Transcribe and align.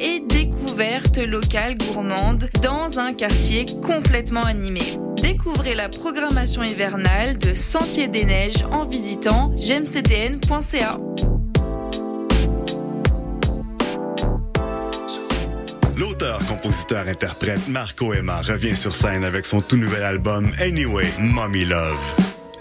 et 0.00 0.20
découvertes 0.20 1.18
locales 1.18 1.76
gourmandes 1.76 2.48
dans 2.62 2.98
un 2.98 3.12
quartier 3.12 3.66
complètement 3.82 4.40
animé. 4.40 4.80
Découvrez 5.20 5.74
la 5.74 5.90
programmation 5.90 6.62
hivernale 6.62 7.36
de 7.36 7.52
Sentier 7.52 8.08
des 8.08 8.24
Neiges 8.24 8.64
en 8.72 8.86
visitant 8.86 9.54
gemcdn.ca. 9.54 10.96
L'auteur, 15.98 16.40
compositeur, 16.46 17.06
interprète 17.06 17.68
Marco 17.68 18.14
Emma 18.14 18.40
revient 18.40 18.74
sur 18.74 18.94
scène 18.94 19.24
avec 19.24 19.44
son 19.44 19.60
tout 19.60 19.76
nouvel 19.76 20.04
album 20.04 20.50
Anyway, 20.58 21.12
Mommy 21.18 21.66
Love. 21.66 22.23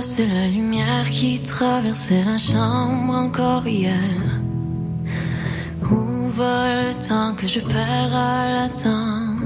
C'est 0.00 0.26
la 0.26 0.46
lumière 0.48 1.08
qui 1.08 1.38
traversait 1.38 2.22
la 2.22 2.36
chambre 2.36 3.14
encore 3.14 3.66
hier. 3.66 3.94
Où 5.90 6.28
va 6.28 6.82
le 6.82 7.08
temps 7.08 7.34
que 7.34 7.46
je 7.46 7.60
perds 7.60 8.14
à 8.14 8.52
l'attendre? 8.52 9.42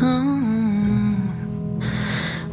Hum. 0.00 1.16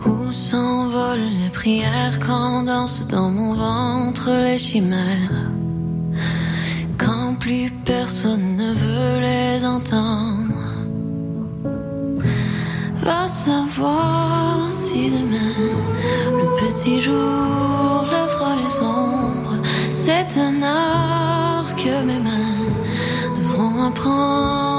Où 0.05 0.33
s'envolent 0.33 1.29
les 1.43 1.49
prières 1.49 2.19
quand 2.19 2.63
dansent 2.63 3.07
dans 3.07 3.29
mon 3.29 3.53
ventre 3.53 4.31
les 4.31 4.57
chimères? 4.57 5.51
Quand 6.97 7.35
plus 7.35 7.69
personne 7.85 8.57
ne 8.57 8.73
veut 8.73 9.19
les 9.21 9.65
entendre. 9.65 10.63
Va 13.03 13.27
savoir 13.27 14.71
si 14.71 15.11
demain 15.11 16.02
petit 16.83 16.99
jour 16.99 18.05
lèvera 18.11 18.55
les 18.57 18.79
ombres. 18.81 19.57
C'est 19.93 20.37
un 20.37 20.61
art 20.61 21.73
que 21.75 22.03
mes 22.03 22.19
mains 22.19 22.57
devront 23.37 23.83
apprendre. 23.83 24.72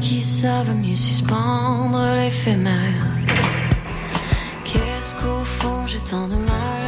Qui 0.00 0.22
savent 0.22 0.74
mieux 0.74 0.96
suspendre 0.96 2.16
l'éphémère. 2.16 3.06
Qu'est-ce 4.64 5.14
qu'au 5.14 5.44
fond 5.44 5.86
j'ai 5.86 6.00
tant 6.00 6.26
de 6.26 6.34
mal 6.34 6.81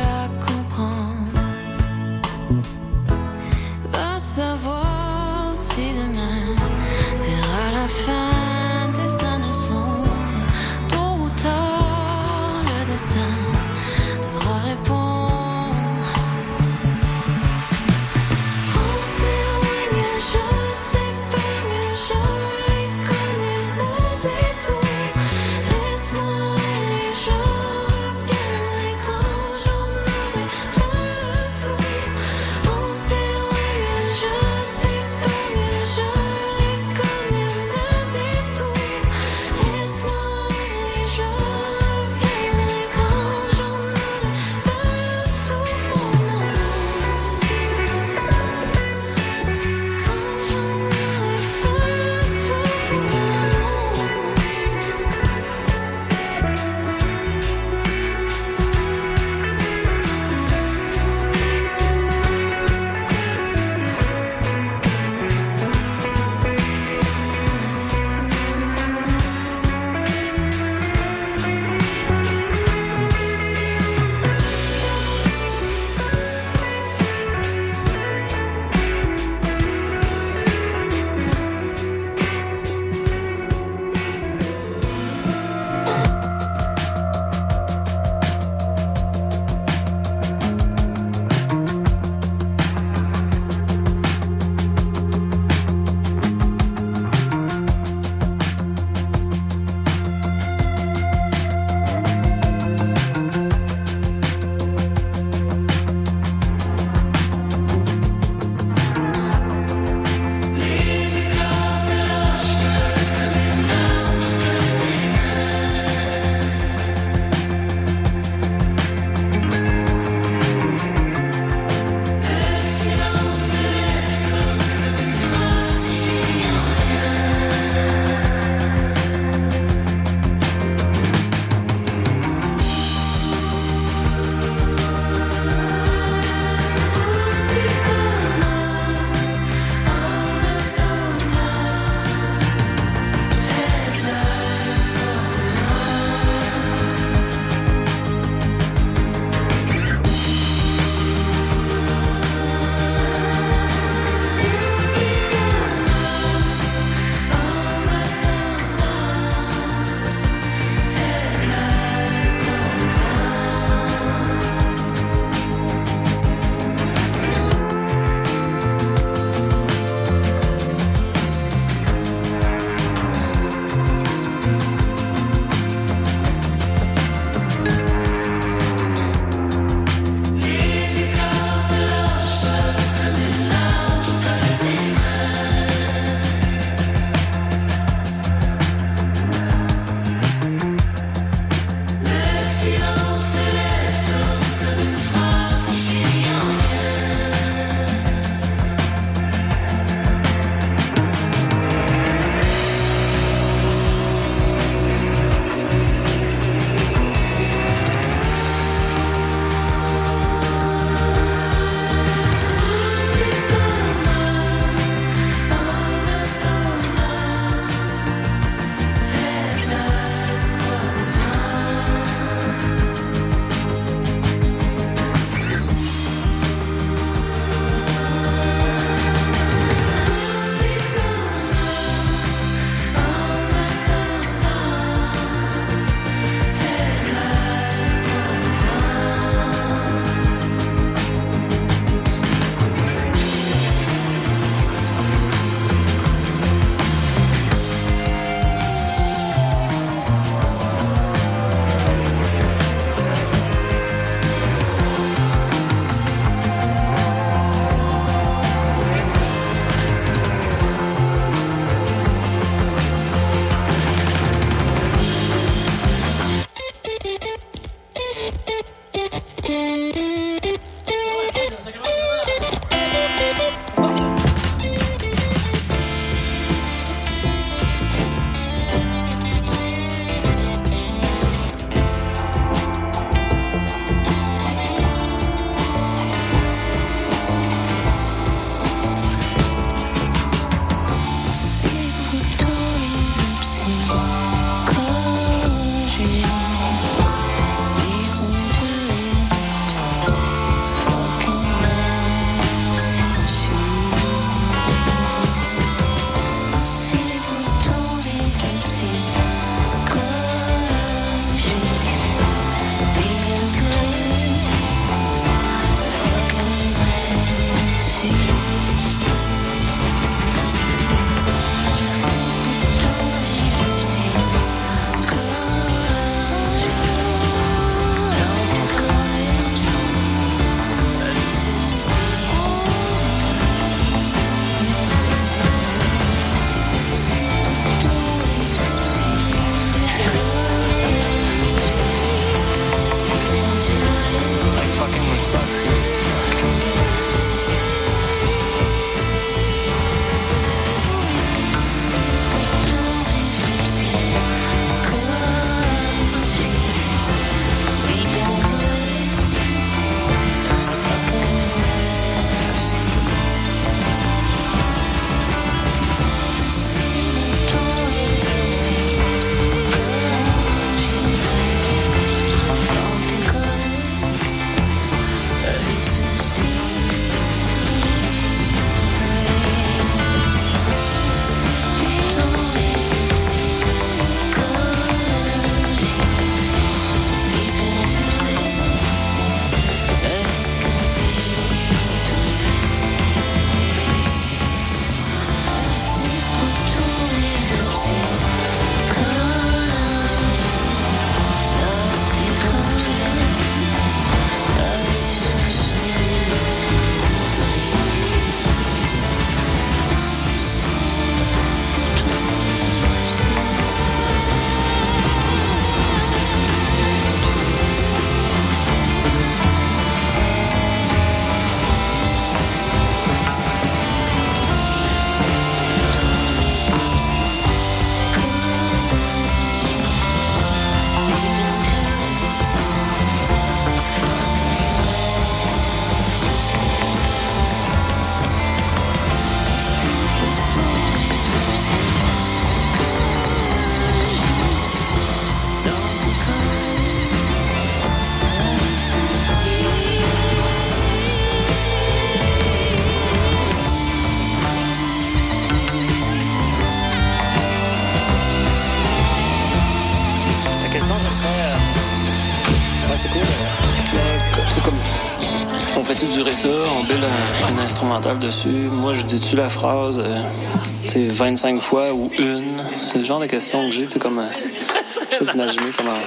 dessus. 468.18 468.68
Moi, 468.70 468.92
je 468.92 469.02
dis-tu 469.02 469.36
la 469.36 469.48
phrase 469.48 470.02
euh, 470.04 471.08
25 471.10 471.60
fois 471.60 471.92
ou 471.92 472.10
une? 472.18 472.62
C'est 472.86 472.98
le 472.98 473.04
genre 473.04 473.20
de 473.20 473.26
question 473.26 473.68
que 473.68 473.74
j'ai, 473.74 473.86
tu 473.86 473.98
comme. 473.98 474.18
Euh, 474.18 475.24
d'imaginer 475.24 475.70
comment. 475.76 475.98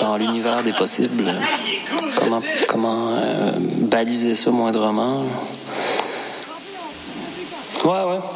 Dans 0.00 0.16
l'univers 0.16 0.62
des 0.62 0.72
possibles, 0.72 1.34
comment, 2.16 2.42
comment 2.68 3.08
euh, 3.16 3.52
baliser 3.82 4.34
ça 4.34 4.50
moindrement. 4.50 5.22
Ouais, 7.84 7.90
ouais. 7.90 8.35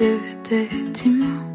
yeux 0.00 0.20
des 0.48 0.66
dimanches. 0.92 1.49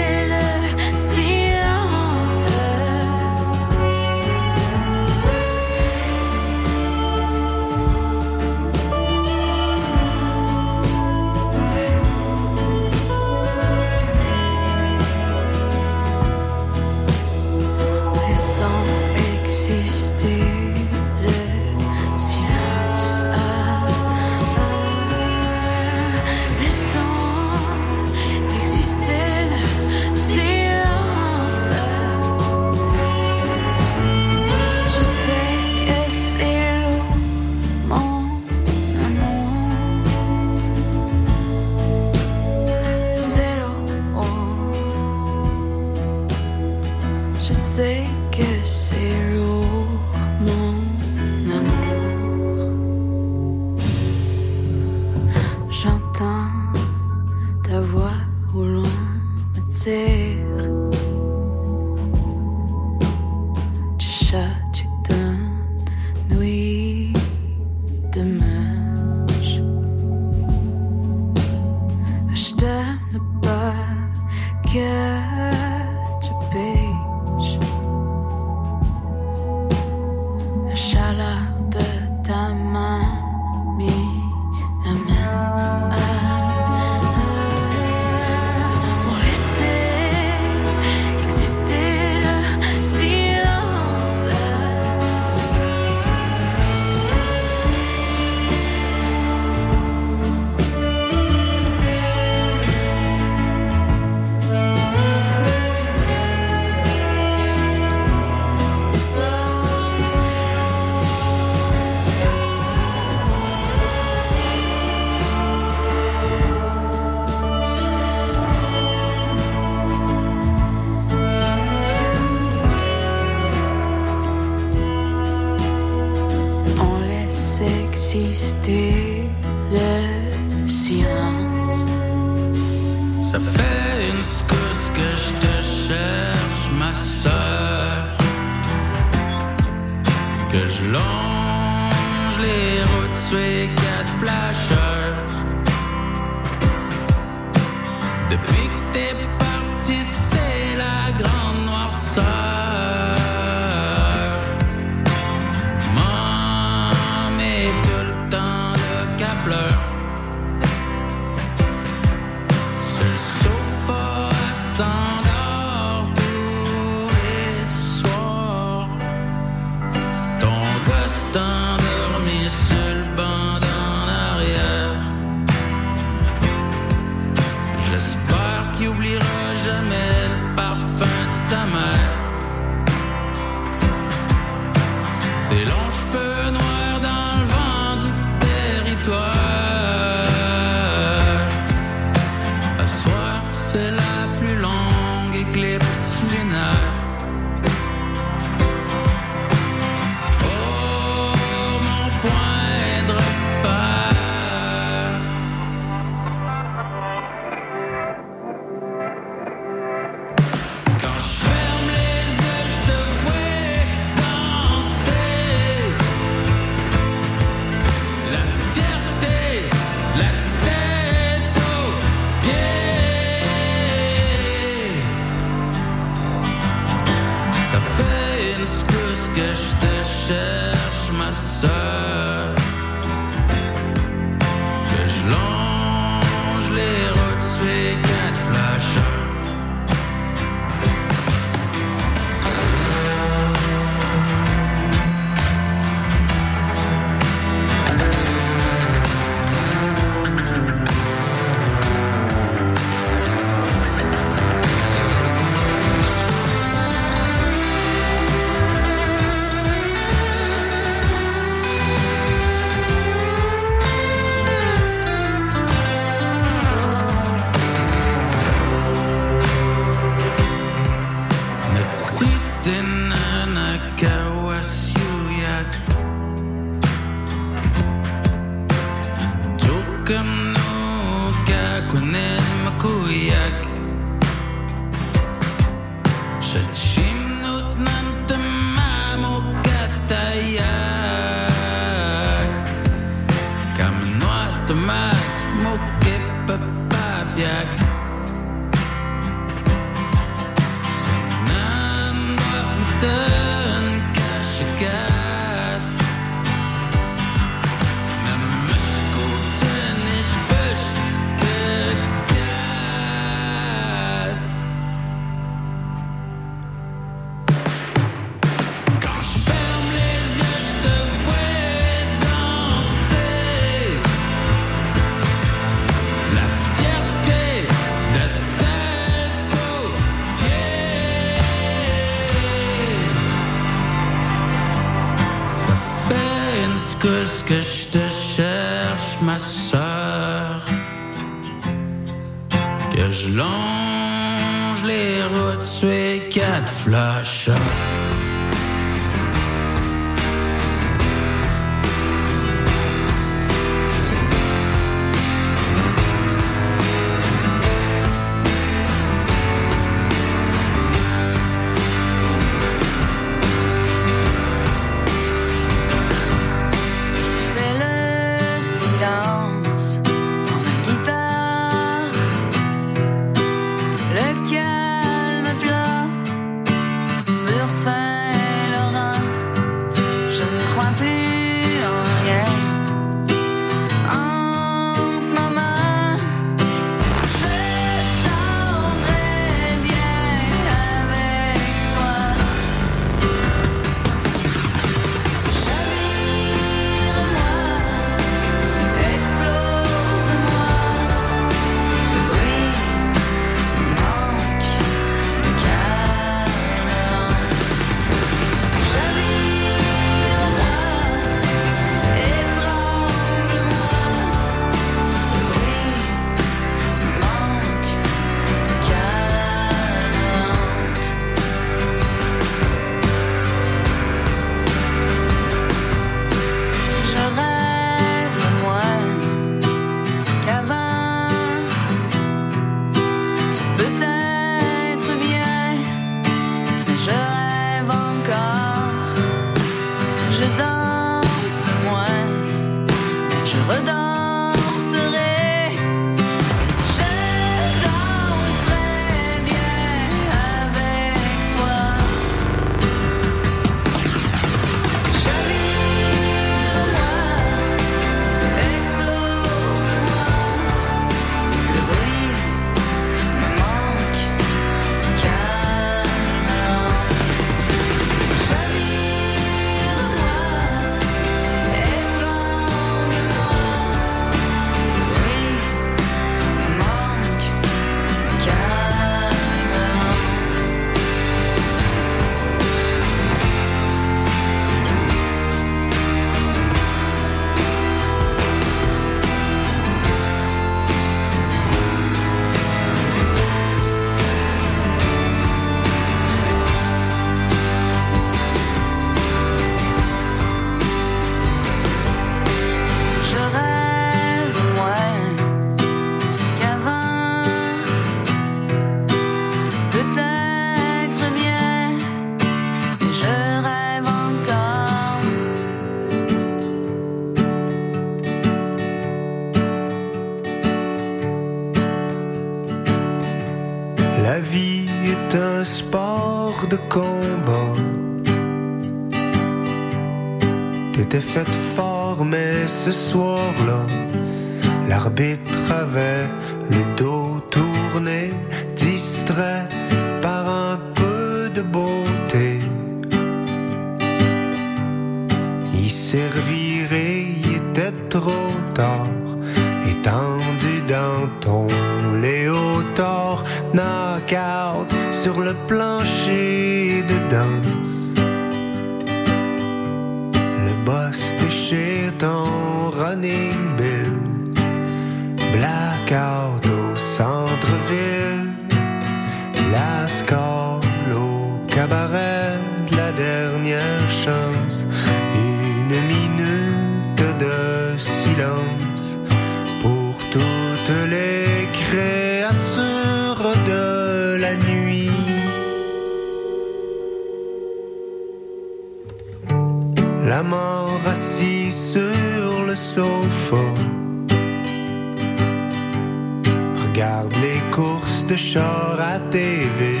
Regarde 596.96 597.34
les 597.42 597.60
courses 597.72 598.24
de 598.24 598.36
char 598.36 598.98
à 598.98 599.18
TV 599.30 600.00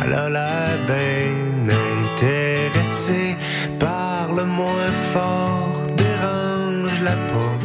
Elle 0.00 0.14
a 0.14 0.30
l'air 0.30 0.78
bien 0.86 1.74
intéressée 2.14 3.34
par 3.80 4.32
le 4.32 4.44
moins 4.44 4.92
fort 5.12 5.72
Dérange 5.96 7.00
la 7.02 7.16
pas 7.30 7.56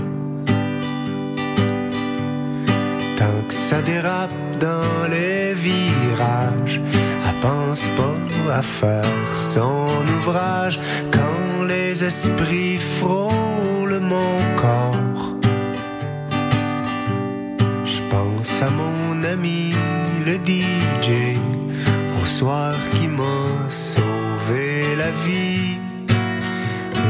Tant 3.20 3.42
que 3.48 3.54
ça 3.54 3.80
dérape 3.84 4.32
dans 4.60 5.08
les 5.12 5.54
virages 5.54 6.82
Elle 7.28 7.40
pense 7.42 7.84
pas 7.96 8.56
à 8.58 8.64
faire 8.64 9.28
son 9.54 9.88
ouvrage 10.18 10.80
Quand 11.12 11.64
les 11.68 12.04
esprits 12.04 12.80
frôlent 12.98 14.00
mon 14.00 14.40
corps 14.58 15.35
pense 18.16 18.62
à 18.62 18.70
mon 18.70 19.24
ami 19.24 19.74
le 20.28 20.36
DJ 20.50 21.38
Au 22.20 22.26
soir 22.26 22.74
qui 22.94 23.08
m'a 23.08 23.50
sauvé 23.70 24.96
la 25.02 25.12
vie. 25.26 25.80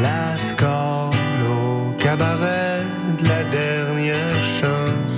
La 0.02 0.26
scale 0.48 1.44
au 1.60 1.92
cabaret 2.06 2.82
de 3.20 3.24
la 3.34 3.44
dernière 3.62 4.42
chance 4.60 5.18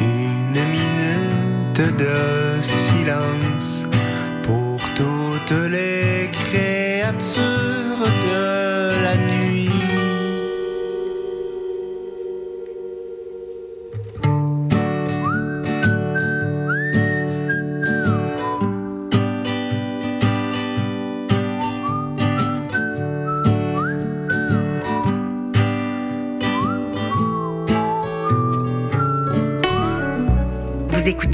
Une 0.00 0.60
minute 0.76 1.82
de 2.02 2.35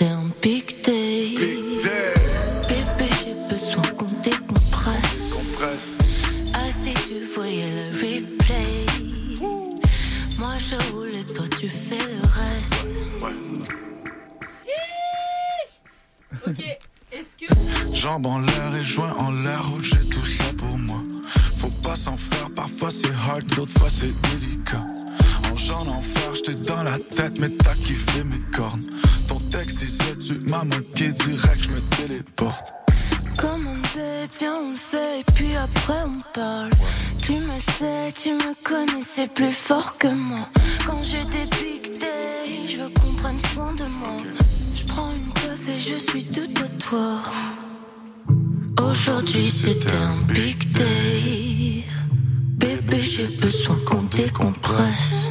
c'était 0.00 0.12
un 0.12 0.30
big 0.40 0.82
day. 0.82 1.36
Bébé, 2.68 3.08
j'ai 3.24 3.54
besoin 3.54 3.82
qu'on 3.96 4.06
décompresse. 4.22 5.34
Ah, 6.54 6.70
si 6.70 6.94
tu 6.94 7.18
voyais 7.34 7.66
le 7.66 7.86
replay. 7.96 8.86
Moi 10.38 10.54
je 10.56 10.92
roule 10.92 11.14
et 11.14 11.24
toi 11.24 11.44
tu 11.58 11.68
fais 11.68 11.98
le 11.98 12.20
reste. 12.22 13.04
Ok, 16.46 16.64
est-ce 17.12 17.36
que. 17.36 17.94
Jambes 17.94 18.26
en 18.26 18.38
l'air 18.38 18.76
et 18.76 18.84
joints 18.84 19.14
en 19.18 19.30
l'air, 19.32 19.62
j'ai 19.82 20.08
tout 20.08 20.24
ça 20.24 20.44
pour 20.56 20.78
moi. 20.78 21.02
Faut 21.58 21.82
pas 21.82 21.96
s'en 21.96 22.16
faire, 22.16 22.48
parfois 22.54 22.90
c'est 22.90 23.12
hard, 23.28 23.44
d'autres 23.54 23.78
fois 23.78 23.88
c'est 23.90 24.14
délicat. 24.30 24.86
En 25.52 25.56
genre 25.56 25.84
d'enfer, 25.84 26.34
j'étais 26.34 26.54
dans 26.54 26.82
la 26.82 26.98
tête, 26.98 27.38
mais 27.38 27.50
t'as 27.50 27.74
kiffé 27.74 28.24
mes 28.24 28.40
cornes. 28.56 28.80
Texte 29.50 29.78
disait, 29.78 30.16
tu 30.16 30.34
m'as 30.50 30.62
manqué 30.62 31.10
direct, 31.10 31.60
je 31.60 31.68
me 31.70 31.80
téléporte. 31.96 32.72
Comme 33.36 33.66
on 33.66 33.98
bébé, 33.98 34.28
viens 34.38 34.54
on 34.54 34.70
le 34.70 34.76
fait 34.76 35.20
et 35.20 35.24
puis 35.34 35.56
après 35.56 36.02
on 36.04 36.20
parle. 36.32 36.70
Tu 37.22 37.32
me 37.32 37.42
sais, 37.42 38.12
tu 38.22 38.30
me 38.34 38.62
connais, 38.62 39.02
c'est 39.02 39.32
plus 39.32 39.50
fort 39.50 39.98
que 39.98 40.08
moi. 40.08 40.48
Quand 40.86 41.02
j'ai 41.02 41.24
des 41.24 41.46
big 41.56 41.98
days, 41.98 42.66
je 42.68 42.82
veux 42.82 42.88
qu'on 42.90 43.12
prenne 43.14 43.38
soin 43.52 43.72
de 43.74 43.84
moi. 43.96 44.14
Je 44.76 44.84
prends 44.86 45.10
une 45.10 45.32
puff 45.34 45.68
et 45.68 45.78
je 45.78 45.96
suis 45.96 46.24
tout 46.24 46.62
à 46.62 46.68
toi. 46.84 47.20
Aujourd'hui 48.80 49.50
c'était 49.50 49.92
un 49.92 50.16
big 50.32 50.70
day. 50.72 51.84
Bébé, 52.56 53.02
j'ai 53.02 53.26
besoin 53.26 53.76
qu'on 53.86 54.02
décompresse. 54.02 55.29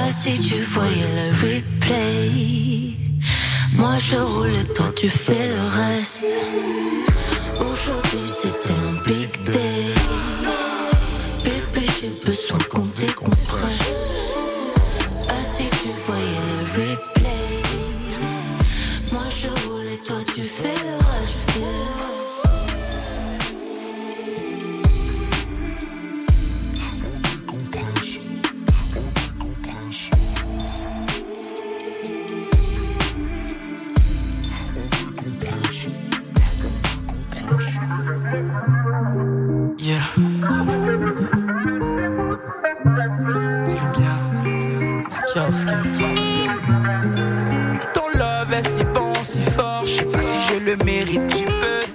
Ah, 0.00 0.10
si 0.12 0.32
tu 0.34 0.60
voyais 0.60 1.10
le 1.18 1.28
replay. 1.42 2.94
Moi 3.74 3.96
je 3.98 4.16
roule 4.16 4.64
toi 4.74 4.86
tu 4.94 5.08
fais 5.08 5.48
le 5.48 5.60
reste. 5.80 6.34
Aujourd'hui 7.60 8.26
c'était 8.42 8.78
un 8.88 8.92
big 9.06 9.30
day. 9.44 9.77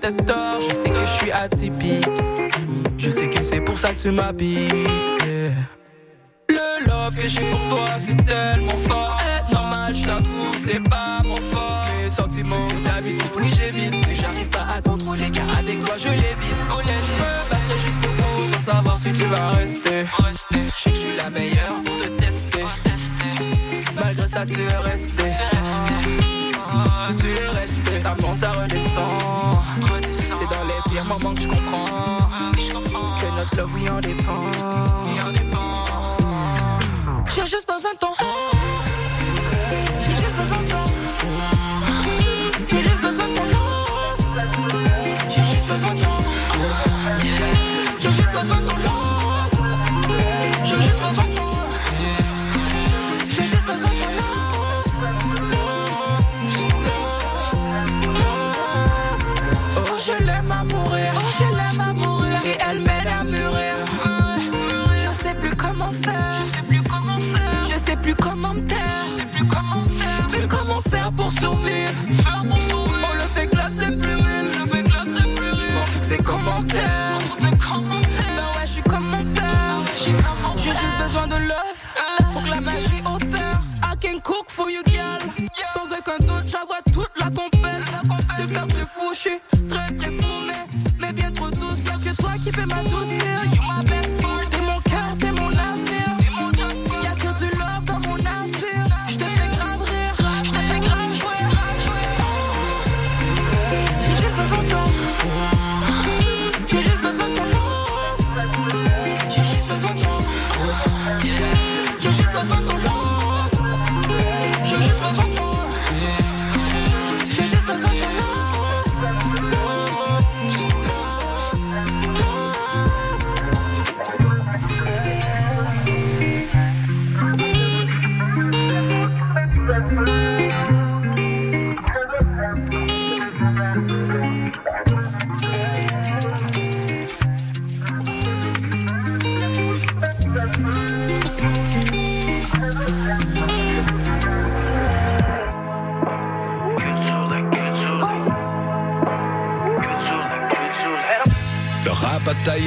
Je 0.06 0.10
sais 0.76 0.90
que 0.90 1.00
je 1.00 1.12
suis 1.12 1.32
atypique. 1.32 2.10
Je 2.98 3.10
sais 3.10 3.30
que 3.30 3.42
c'est 3.42 3.62
pour 3.62 3.78
ça 3.78 3.94
que 3.94 4.02
tu 4.02 4.12
m'habites. 4.12 4.74
Le 6.50 6.86
love 6.88 7.16
que 7.16 7.28
j'ai 7.28 7.50
pour 7.52 7.66
toi, 7.70 7.88
c'est 8.06 8.18
tellement 8.26 8.78
fort. 8.90 9.18
Être 9.38 9.54
normal, 9.54 9.94
je 9.94 10.06
t'avoue, 10.06 10.52
c'est 10.66 10.84
pas 10.90 11.22
mon 11.24 11.38
fort. 11.38 11.86
Mes 12.04 12.10
sentiments, 12.10 12.68
mes 12.68 12.90
habitudes, 12.90 13.32
oui, 13.38 13.46
j'évite. 13.56 13.94
Mais 14.06 14.14
j'arrive 14.16 14.50
pas 14.50 14.66
à 14.76 14.82
contrôler, 14.82 15.32
car 15.32 15.50
avec 15.58 15.80
toi, 15.82 15.96
je 15.98 16.10
l'évite. 16.10 16.58
Oh, 16.70 16.82
je 16.84 17.14
me 17.14 17.50
battrai 17.50 17.80
jusqu'au 17.86 18.12
bout 18.18 18.54
sans 18.54 18.74
savoir 18.74 18.98
si 18.98 19.12
tu 19.14 19.24
vas 19.24 19.52
rester. 19.52 20.04
Je 20.04 20.84
sais 20.84 20.92
que 20.92 20.96
je 20.96 21.00
suis 21.00 21.16
la 21.16 21.30
meilleure 21.30 21.82
pour 21.86 21.96
te 21.96 22.08
tester. 22.20 22.66
Malgré 23.96 24.28
ça, 24.28 24.46
tu 24.46 24.62
es 24.62 24.78
resté. 24.78 25.30
Tu 27.16 27.28
es 27.28 27.48
resté. 27.48 27.63
Ça 28.04 28.16
monte, 28.22 28.38
ça 28.38 28.52
redescend. 28.52 29.08
C'est 30.12 30.50
dans 30.50 30.66
les 30.66 30.92
pires 30.92 31.06
moments 31.06 31.34
que 31.34 31.42
je 31.42 31.48
comprends. 31.48 31.86
Que 33.18 33.36
notre 33.38 33.56
love, 33.56 33.74
oui, 33.76 33.90
en 33.90 34.02
dépend. 34.02 34.42
J'ai 37.34 37.46
juste 37.46 37.66
besoin 37.68 37.94
de 37.94 37.98
ton 37.98 38.12
je 61.38 61.44
l'aime 61.44 61.82
à 61.82 61.94
mourir 61.94 62.40
Et 62.46 62.58
elle 62.70 62.80
m'aide 62.80 63.08
à 63.20 63.24
mûrir. 63.24 63.76
Je 64.96 65.12
sais 65.24 65.34
plus 65.36 65.56
comment 65.56 65.92
faire. 65.92 66.40
Je 66.40 66.58
sais 66.58 66.64
plus 66.64 66.84
comment 66.84 67.20
faire. 67.20 67.64
Je 67.64 67.78
sais 67.78 67.96
plus 67.96 68.16
comment 68.16 68.54
me 68.54 68.62
taire. 68.62 69.06
Je 69.06 69.20
sais 69.20 69.26
plus 69.28 69.48
comment 69.48 69.84
faire. 69.86 70.28
Mais 70.32 70.48
comment 70.48 70.82
faire 70.82 71.12
pour 71.14 71.32
survivre 71.32 71.94
Faire 72.24 72.44
pour 72.50 72.62
survivre 72.62 73.08
On 73.10 73.14
le 73.16 73.28
fait 73.36 73.48
glace 73.48 73.80
c'est 73.80 73.98
plus 73.98 74.16
Le 74.16 74.66
fait 74.72 74.84
glace 74.84 75.26
plus 75.36 75.50
Je 75.50 75.68
fous 75.68 76.00
que 76.00 76.06
c'est 76.06 76.24
commentaires 76.24 77.13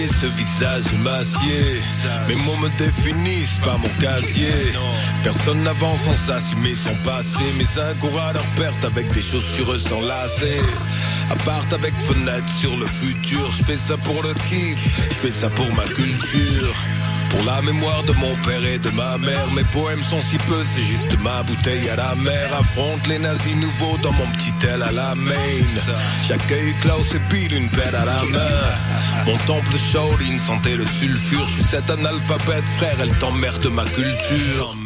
ce 0.09 0.27
visage 0.27 0.93
macier. 1.03 1.81
Mes 2.29 2.35
mots 2.35 2.57
me 2.57 2.69
définissent 2.71 3.61
pas 3.63 3.77
mon 3.79 3.89
casier. 4.01 4.73
Personne 5.23 5.63
n'avance 5.63 6.01
sans 6.01 6.15
s'assumer 6.15 6.75
son 6.75 6.95
passé. 6.97 7.43
Mes 7.59 7.81
incours 7.81 8.19
à 8.21 8.33
leur 8.33 8.47
perte 8.57 8.85
avec 8.85 9.11
des 9.13 9.23
chaussures 9.23 9.79
sans 9.79 10.03
lacets. 10.03 10.61
Appart 11.31 11.73
avec 11.73 11.95
fenêtre 12.01 12.49
sur 12.61 12.77
le 12.77 12.87
futur. 12.87 13.49
Je 13.59 13.65
fais 13.65 13.77
ça 13.77 13.97
pour 13.99 14.23
le 14.23 14.35
kiff, 14.49 14.79
je 15.11 15.15
fais 15.15 15.33
ça 15.33 15.51
pour 15.51 15.73
ma 15.75 15.85
culture. 15.85 16.75
Pour 17.31 17.45
la 17.45 17.61
mémoire 17.63 18.03
de 18.05 18.13
mon 18.13 18.35
père 18.47 18.65
et 18.65 18.79
de 18.79 18.91
ma 18.91 19.19
mère, 19.19 19.47
mes 19.55 19.65
poèmes 19.65 20.03
sont 20.03 20.21
si 20.21 20.39
peu, 20.39 20.63
c'est 20.63 20.83
juste 20.83 21.17
ma 21.23 21.43
bouteille 21.43 21.89
à 21.89 21.97
la 21.97 22.15
mer. 22.17 22.49
Affronte 22.59 23.07
les 23.07 23.19
nazis 23.19 23.57
nouveaux 23.57 23.99
dans 23.99 24.13
mon 24.13 24.27
petit 24.27 24.67
aile 24.67 24.83
à 24.83 24.93
la 24.93 25.15
main. 25.15 25.35
J'accueille 26.27 26.75
Klaus 26.81 27.15
et 27.15 27.19
Bill, 27.31 27.53
une 27.55 27.69
pelle 27.71 27.95
à 27.95 28.05
la 28.05 28.23
main. 28.31 29.27
Mon 29.27 29.37
temple 29.47 29.77
Shaolin 29.93 30.39
sentait 30.47 30.77
le 30.77 30.85
sulfure. 30.85 31.47
Je 31.47 31.53
suis 31.55 31.65
cet 31.65 31.91
analphabète, 31.91 32.65
frère, 32.77 32.97
elle 33.01 33.13
t'emmerde 33.19 33.67
ma 33.73 33.85
culture. 33.85 34.77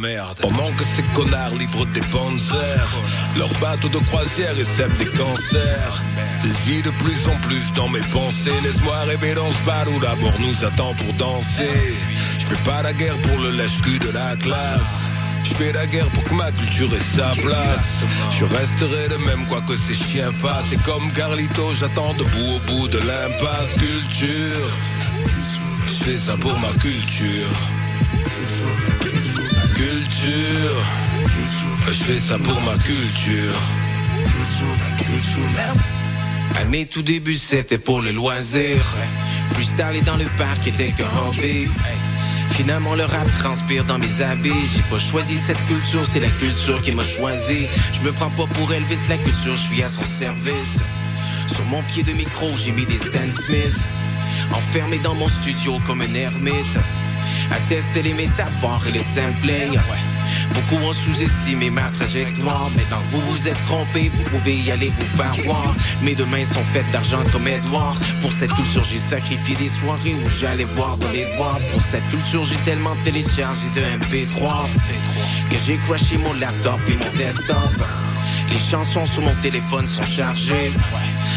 Pendant 0.41 0.71
que 0.73 0.83
ces 0.83 1.03
connards 1.13 1.55
livrent 1.55 1.85
des 1.87 2.01
panzers, 2.01 2.97
leurs 3.37 3.53
bateaux 3.59 3.89
de 3.89 3.99
croisière 3.99 4.57
et 4.59 4.63
sèment 4.63 4.97
des 4.97 5.05
cancers. 5.05 6.01
Je 6.43 6.71
vis 6.71 6.81
de 6.81 6.89
plus 6.91 7.27
en 7.27 7.35
plus 7.47 7.71
dans 7.73 7.87
mes 7.89 8.01
pensées. 8.11 8.51
Laisse-moi 8.63 8.95
rêver 9.07 9.35
dans 9.35 9.51
ce 9.51 9.63
bar 9.63 9.85
où 9.87 9.99
d'abord 9.99 10.33
nous 10.39 10.65
attend 10.65 10.93
pour 10.95 11.13
danser. 11.13 11.93
Fais 12.51 12.69
pas 12.69 12.81
la 12.81 12.91
guerre 12.91 13.17
pour 13.19 13.39
le 13.39 13.51
lèche-cul 13.51 13.97
de 13.99 14.09
la 14.09 14.35
classe. 14.35 15.09
Je 15.45 15.53
fais 15.53 15.71
la 15.71 15.87
guerre 15.87 16.09
pour 16.09 16.21
que 16.25 16.33
ma 16.33 16.51
culture 16.51 16.93
ait 16.93 17.15
sa 17.15 17.29
place. 17.41 18.03
Je 18.29 18.43
resterai 18.43 19.07
de 19.07 19.15
même 19.25 19.45
quoi 19.47 19.61
que 19.61 19.77
ces 19.77 19.93
chiens 19.93 20.33
fassent. 20.33 20.73
Et 20.73 20.77
comme 20.83 21.09
Carlito, 21.13 21.71
j'attends 21.79 22.13
debout 22.13 22.55
au 22.57 22.59
bout 22.67 22.87
de 22.89 22.97
l'impasse. 22.97 23.73
Culture, 23.79 24.69
je 25.87 26.03
fais 26.03 26.17
ça 26.17 26.35
pour 26.35 26.51
ma 26.59 26.73
culture. 26.81 27.47
Culture, 29.73 30.75
je 31.87 32.03
fais 32.03 32.19
ça 32.19 32.37
pour 32.37 32.61
ma 32.63 32.77
culture. 32.83 33.55
À 36.59 36.65
mes 36.65 36.85
tout 36.85 37.01
débuts, 37.01 37.35
c'était 37.35 37.77
pour 37.77 38.01
le 38.01 38.11
loisir. 38.11 38.75
Freestyler 39.47 40.01
dans 40.01 40.17
le 40.17 40.25
parc 40.37 40.67
était 40.67 40.91
qu'un 40.91 41.05
hobby. 41.25 41.69
Finalement, 42.51 42.95
le 42.95 43.05
rap 43.05 43.27
transpire 43.37 43.83
dans 43.85 43.97
mes 43.97 44.21
habits. 44.21 44.51
J'ai 44.75 44.83
pas 44.83 44.99
choisi 44.99 45.37
cette 45.37 45.63
culture, 45.65 46.05
c'est 46.05 46.19
la 46.19 46.29
culture 46.29 46.81
qui 46.81 46.91
m'a 46.91 47.03
choisi. 47.03 47.67
Je 47.93 48.01
me 48.05 48.11
prends 48.11 48.29
pas 48.29 48.45
pour 48.53 48.73
Elvis, 48.73 48.99
la 49.09 49.17
culture, 49.17 49.55
je 49.55 49.61
suis 49.61 49.83
à 49.83 49.89
son 49.89 50.05
service. 50.05 50.79
Sur 51.47 51.65
mon 51.65 51.81
pied 51.83 52.03
de 52.03 52.13
micro, 52.13 52.47
j'ai 52.55 52.71
mis 52.71 52.85
des 52.85 52.97
Stan 52.97 53.29
Smith. 53.45 53.75
Enfermé 54.53 54.99
dans 54.99 55.15
mon 55.15 55.27
studio 55.27 55.79
comme 55.85 56.01
un 56.01 56.13
ermite. 56.13 56.77
À 57.51 58.01
les 58.01 58.13
métaphores 58.13 58.85
et 58.87 58.91
les 58.91 59.03
sampling. 59.03 59.79
Beaucoup 60.53 60.83
ont 60.83 60.93
sous-estimé 60.93 61.69
ma 61.69 61.89
trajectoire. 61.89 62.69
Que 62.75 63.15
vous 63.15 63.21
vous 63.21 63.47
êtes 63.47 63.59
trompé, 63.61 64.11
vous 64.13 64.23
pouvez 64.23 64.55
y 64.55 64.71
aller 64.71 64.91
vous 64.97 65.17
faire 65.17 65.33
voir. 65.45 65.75
Mes 66.01 66.15
deux 66.15 66.25
mains 66.25 66.45
sont 66.45 66.63
faites 66.63 66.89
d'argent 66.91 67.21
comme 67.31 67.47
Edouard. 67.47 67.97
Pour 68.21 68.31
cette 68.31 68.53
culture, 68.53 68.83
j'ai 68.83 68.99
sacrifié 68.99 69.55
des 69.55 69.69
soirées 69.69 70.15
où 70.15 70.29
j'allais 70.29 70.65
boire 70.75 70.97
dans 70.97 71.09
les 71.11 71.25
bois. 71.37 71.59
Pour 71.71 71.81
cette 71.81 72.07
culture, 72.09 72.43
j'ai 72.43 72.57
tellement 72.65 72.95
téléchargé 73.03 73.67
de 73.75 73.81
MP3 73.81 74.51
que 75.49 75.57
j'ai 75.65 75.77
crashé 75.77 76.17
mon 76.17 76.33
laptop 76.33 76.79
et 76.87 76.95
mon 76.95 77.17
desktop. 77.17 77.83
Les 78.51 78.59
chansons 78.59 79.05
sur 79.05 79.21
mon 79.21 79.33
téléphone 79.41 79.87
sont 79.87 80.05
chargées. 80.05 80.71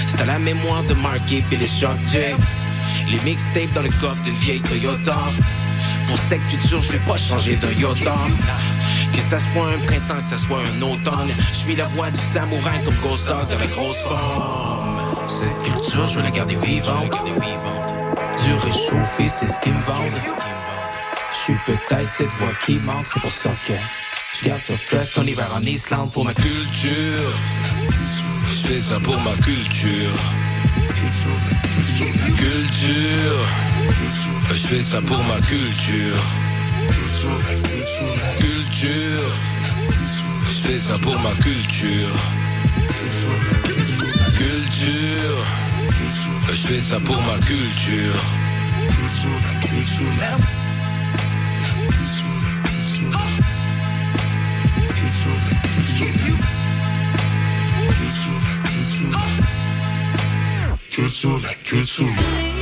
C'est 0.07 0.21
à 0.21 0.25
la 0.25 0.39
mémoire 0.39 0.83
de 0.85 0.95
Marky 0.95 1.45
et 1.51 1.57
les 1.57 1.67
Shock. 1.67 1.99
Les 3.09 3.21
mixtapes 3.21 3.73
dans 3.75 3.83
le 3.83 3.91
coffre 4.01 4.23
d'une 4.23 4.35
vieille 4.35 4.61
Toyota. 4.61 5.17
Pour 6.07 6.19
cette 6.19 6.47
culture, 6.47 6.81
je 6.81 6.93
vais 6.93 6.99
pas 6.99 7.17
changer 7.17 7.57
d'un 7.57 7.73
Yoda. 7.73 8.15
Que 9.13 9.21
ça 9.21 9.39
soit 9.39 9.69
un 9.69 9.79
printemps, 9.79 10.21
que 10.23 10.29
ça 10.29 10.37
soit 10.37 10.61
un 10.61 10.83
automne. 10.83 11.31
Je 11.51 11.55
suis 11.55 11.77
la 11.77 11.87
voix 11.89 12.11
du 12.11 12.21
samouraï 12.21 12.83
comme 12.83 12.97
Ghost 13.03 13.27
Dog 13.27 13.49
dans 13.49 13.59
la 13.59 13.67
grosse 13.67 14.03
pomme. 14.03 15.29
Cette 15.29 15.63
culture, 15.63 16.07
je 16.07 16.17
veux 16.17 16.23
la 16.23 16.31
garder 16.31 16.57
vivante. 16.57 17.17
Du 18.45 18.55
réchauffé, 18.55 19.29
c'est 19.29 19.47
ce 19.47 19.61
qui 19.61 19.71
me 19.71 19.81
vendent. 19.81 20.21
Je 21.31 21.37
suis 21.37 21.59
peut-être 21.67 22.11
cette 22.11 22.33
voix 22.33 22.53
qui 22.65 22.79
manque, 22.79 23.07
c'est 23.07 23.21
pour 23.21 23.31
ça 23.31 23.51
que 23.67 23.75
je 24.33 24.45
garde 24.47 24.63
ça 24.63 24.77
fresh 24.77 25.13
ton 25.13 25.23
hiver 25.23 25.49
en 25.55 25.61
Islande 25.63 26.13
pour 26.13 26.25
ma 26.25 26.35
culture. 26.35 27.33
Je 28.51 28.67
fais 28.67 28.81
ça 28.81 28.99
pour 29.01 29.17
ma 29.21 29.33
culture. 29.43 30.11
Culture. 32.37 33.45
Je 34.51 34.67
fais 34.67 34.83
ça 34.83 35.01
pour 35.03 35.19
ma 35.25 35.41
culture. 35.41 36.23
Culture. 38.39 39.31
Je 40.49 40.69
fais 40.69 40.79
ça 40.79 40.99
pour 40.99 41.19
ma 41.21 41.31
culture. 41.43 42.17
Culture. 44.37 45.45
Je 46.49 46.67
fais 46.67 46.81
ça 46.81 47.01
pour 47.01 47.21
ma 47.23 47.39
culture. 47.47 48.21
Culture, 60.91 61.41
la 61.43 61.55
culture. 61.55 62.54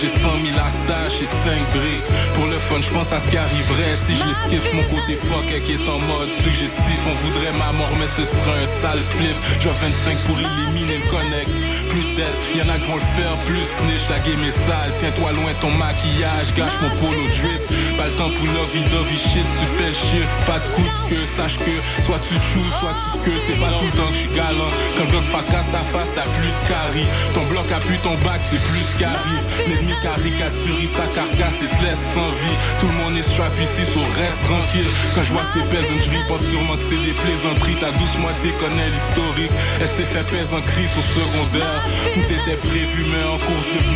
J'ai 0.00 0.08
100 0.08 0.18
000 0.20 0.58
astaches 0.58 1.22
et 1.22 1.26
5 1.26 1.66
briques. 1.72 2.08
Pour 2.34 2.46
le 2.46 2.58
fun, 2.58 2.80
je 2.80 2.90
pense 2.90 3.12
à 3.12 3.18
ce 3.18 3.28
qui 3.28 3.36
arriverait 3.36 3.96
si 3.96 4.14
je 4.14 4.32
skip. 4.44 4.62
Mon 4.72 4.82
côté 4.84 5.16
fuck 5.16 5.62
qui 5.64 5.72
est 5.72 5.88
en 5.88 5.98
mode 5.98 6.28
suggestif. 6.42 7.00
On 7.06 7.14
voudrait 7.26 7.52
ma 7.52 7.72
mort, 7.72 7.90
mais 7.98 8.06
ce 8.06 8.24
serait 8.24 8.62
un 8.62 8.66
sale 8.66 9.00
flip. 9.00 9.36
J'ai 9.60 9.70
25 9.70 10.24
pour 10.24 10.38
éliminer 10.38 10.98
le 10.98 11.10
connect. 11.10 11.50
Plus 11.90 12.14
d'aide, 12.14 12.36
y'en 12.54 12.72
a 12.72 12.78
qui 12.78 12.86
vont 12.86 12.94
le 12.94 13.10
faire 13.18 13.36
plus 13.44 13.66
niche. 13.86 14.06
La 14.08 14.18
game 14.20 14.42
est 14.46 14.54
sale, 14.54 14.92
tiens-toi 14.98 15.32
loin 15.32 15.52
ton 15.60 15.70
maquillage. 15.70 16.54
Gâche 16.54 16.78
mon 16.82 16.90
polo 17.02 17.26
drip. 17.34 17.62
Pas 17.98 18.06
le 18.06 18.12
temps 18.14 18.30
pour 18.30 18.46
lovey 18.46 18.84
dovey 18.90 19.18
shit, 19.18 19.42
tu 19.42 19.66
fais 19.76 19.90
le 19.90 19.94
chiffre. 19.94 20.36
Pas 20.46 20.60
de 20.60 20.68
coup 20.70 20.86
de 20.86 21.08
queue, 21.08 21.26
sache 21.26 21.58
que 21.58 21.74
soit 22.02 22.20
tu 22.20 22.34
chooses, 22.34 22.74
soit 22.78 22.94
tu 22.94 23.30
que 23.30 23.38
c'est 23.38 23.58
pas 23.58 23.72
tout 23.74 23.90
le 23.90 23.96
temps 23.98 24.06
que 24.06 24.14
je 24.14 24.20
suis 24.22 24.34
galant. 24.34 24.70
Quand 24.96 25.04
le 25.04 25.10
bloc 25.10 25.24
fracasse 25.24 25.70
ta 25.70 25.82
face, 25.90 26.10
t'as 26.14 26.30
plus 26.30 26.52
de 26.54 26.62
carie. 26.70 27.08
Ton 27.34 27.44
bloc 27.46 27.66
appuie 27.72 27.98
ton 27.98 28.14
bac, 28.22 28.40
c'est 28.48 28.62
plus 28.70 28.86
qu'arrive. 28.98 29.44
L'ennemi 29.66 29.94
caricaturiste 30.00 30.94
ta 30.94 31.08
carcasse 31.10 31.58
et 31.58 31.70
te 31.74 31.82
laisse 31.82 32.06
sans 32.14 32.30
vie. 32.38 32.56
Tout 32.78 32.86
le 32.86 32.96
monde 33.02 33.16
est 33.18 33.26
strap 33.26 33.52
ici, 33.58 33.82
so 33.82 34.00
reste 34.14 34.46
tranquille. 34.46 34.90
Quand 35.14 35.24
je 35.26 35.32
vois 35.34 35.46
ces 35.52 35.66
peasants, 35.66 36.02
je 36.06 36.10
vis 36.10 36.24
pas 36.30 36.38
sûrement 36.38 36.76
que 36.78 36.86
c'est 36.86 37.02
des 37.02 37.16
plaisanteries. 37.18 37.82
Ta 37.82 37.90
douce 37.98 38.16
moitié 38.22 38.54
connaît 38.62 38.90
l'historique. 38.94 39.54
Elle 39.80 39.90
s'est 39.90 40.06
fait 40.06 40.24
pèse 40.30 40.54
en 40.54 40.62
crise 40.62 40.94
au 40.94 41.02
secondaire. 41.02 41.79
Tout 42.14 42.20
était 42.20 42.56
prévu, 42.56 43.04
mais 43.10 43.24
en 43.24 43.38
course 43.38 43.66
homicide 43.74 43.89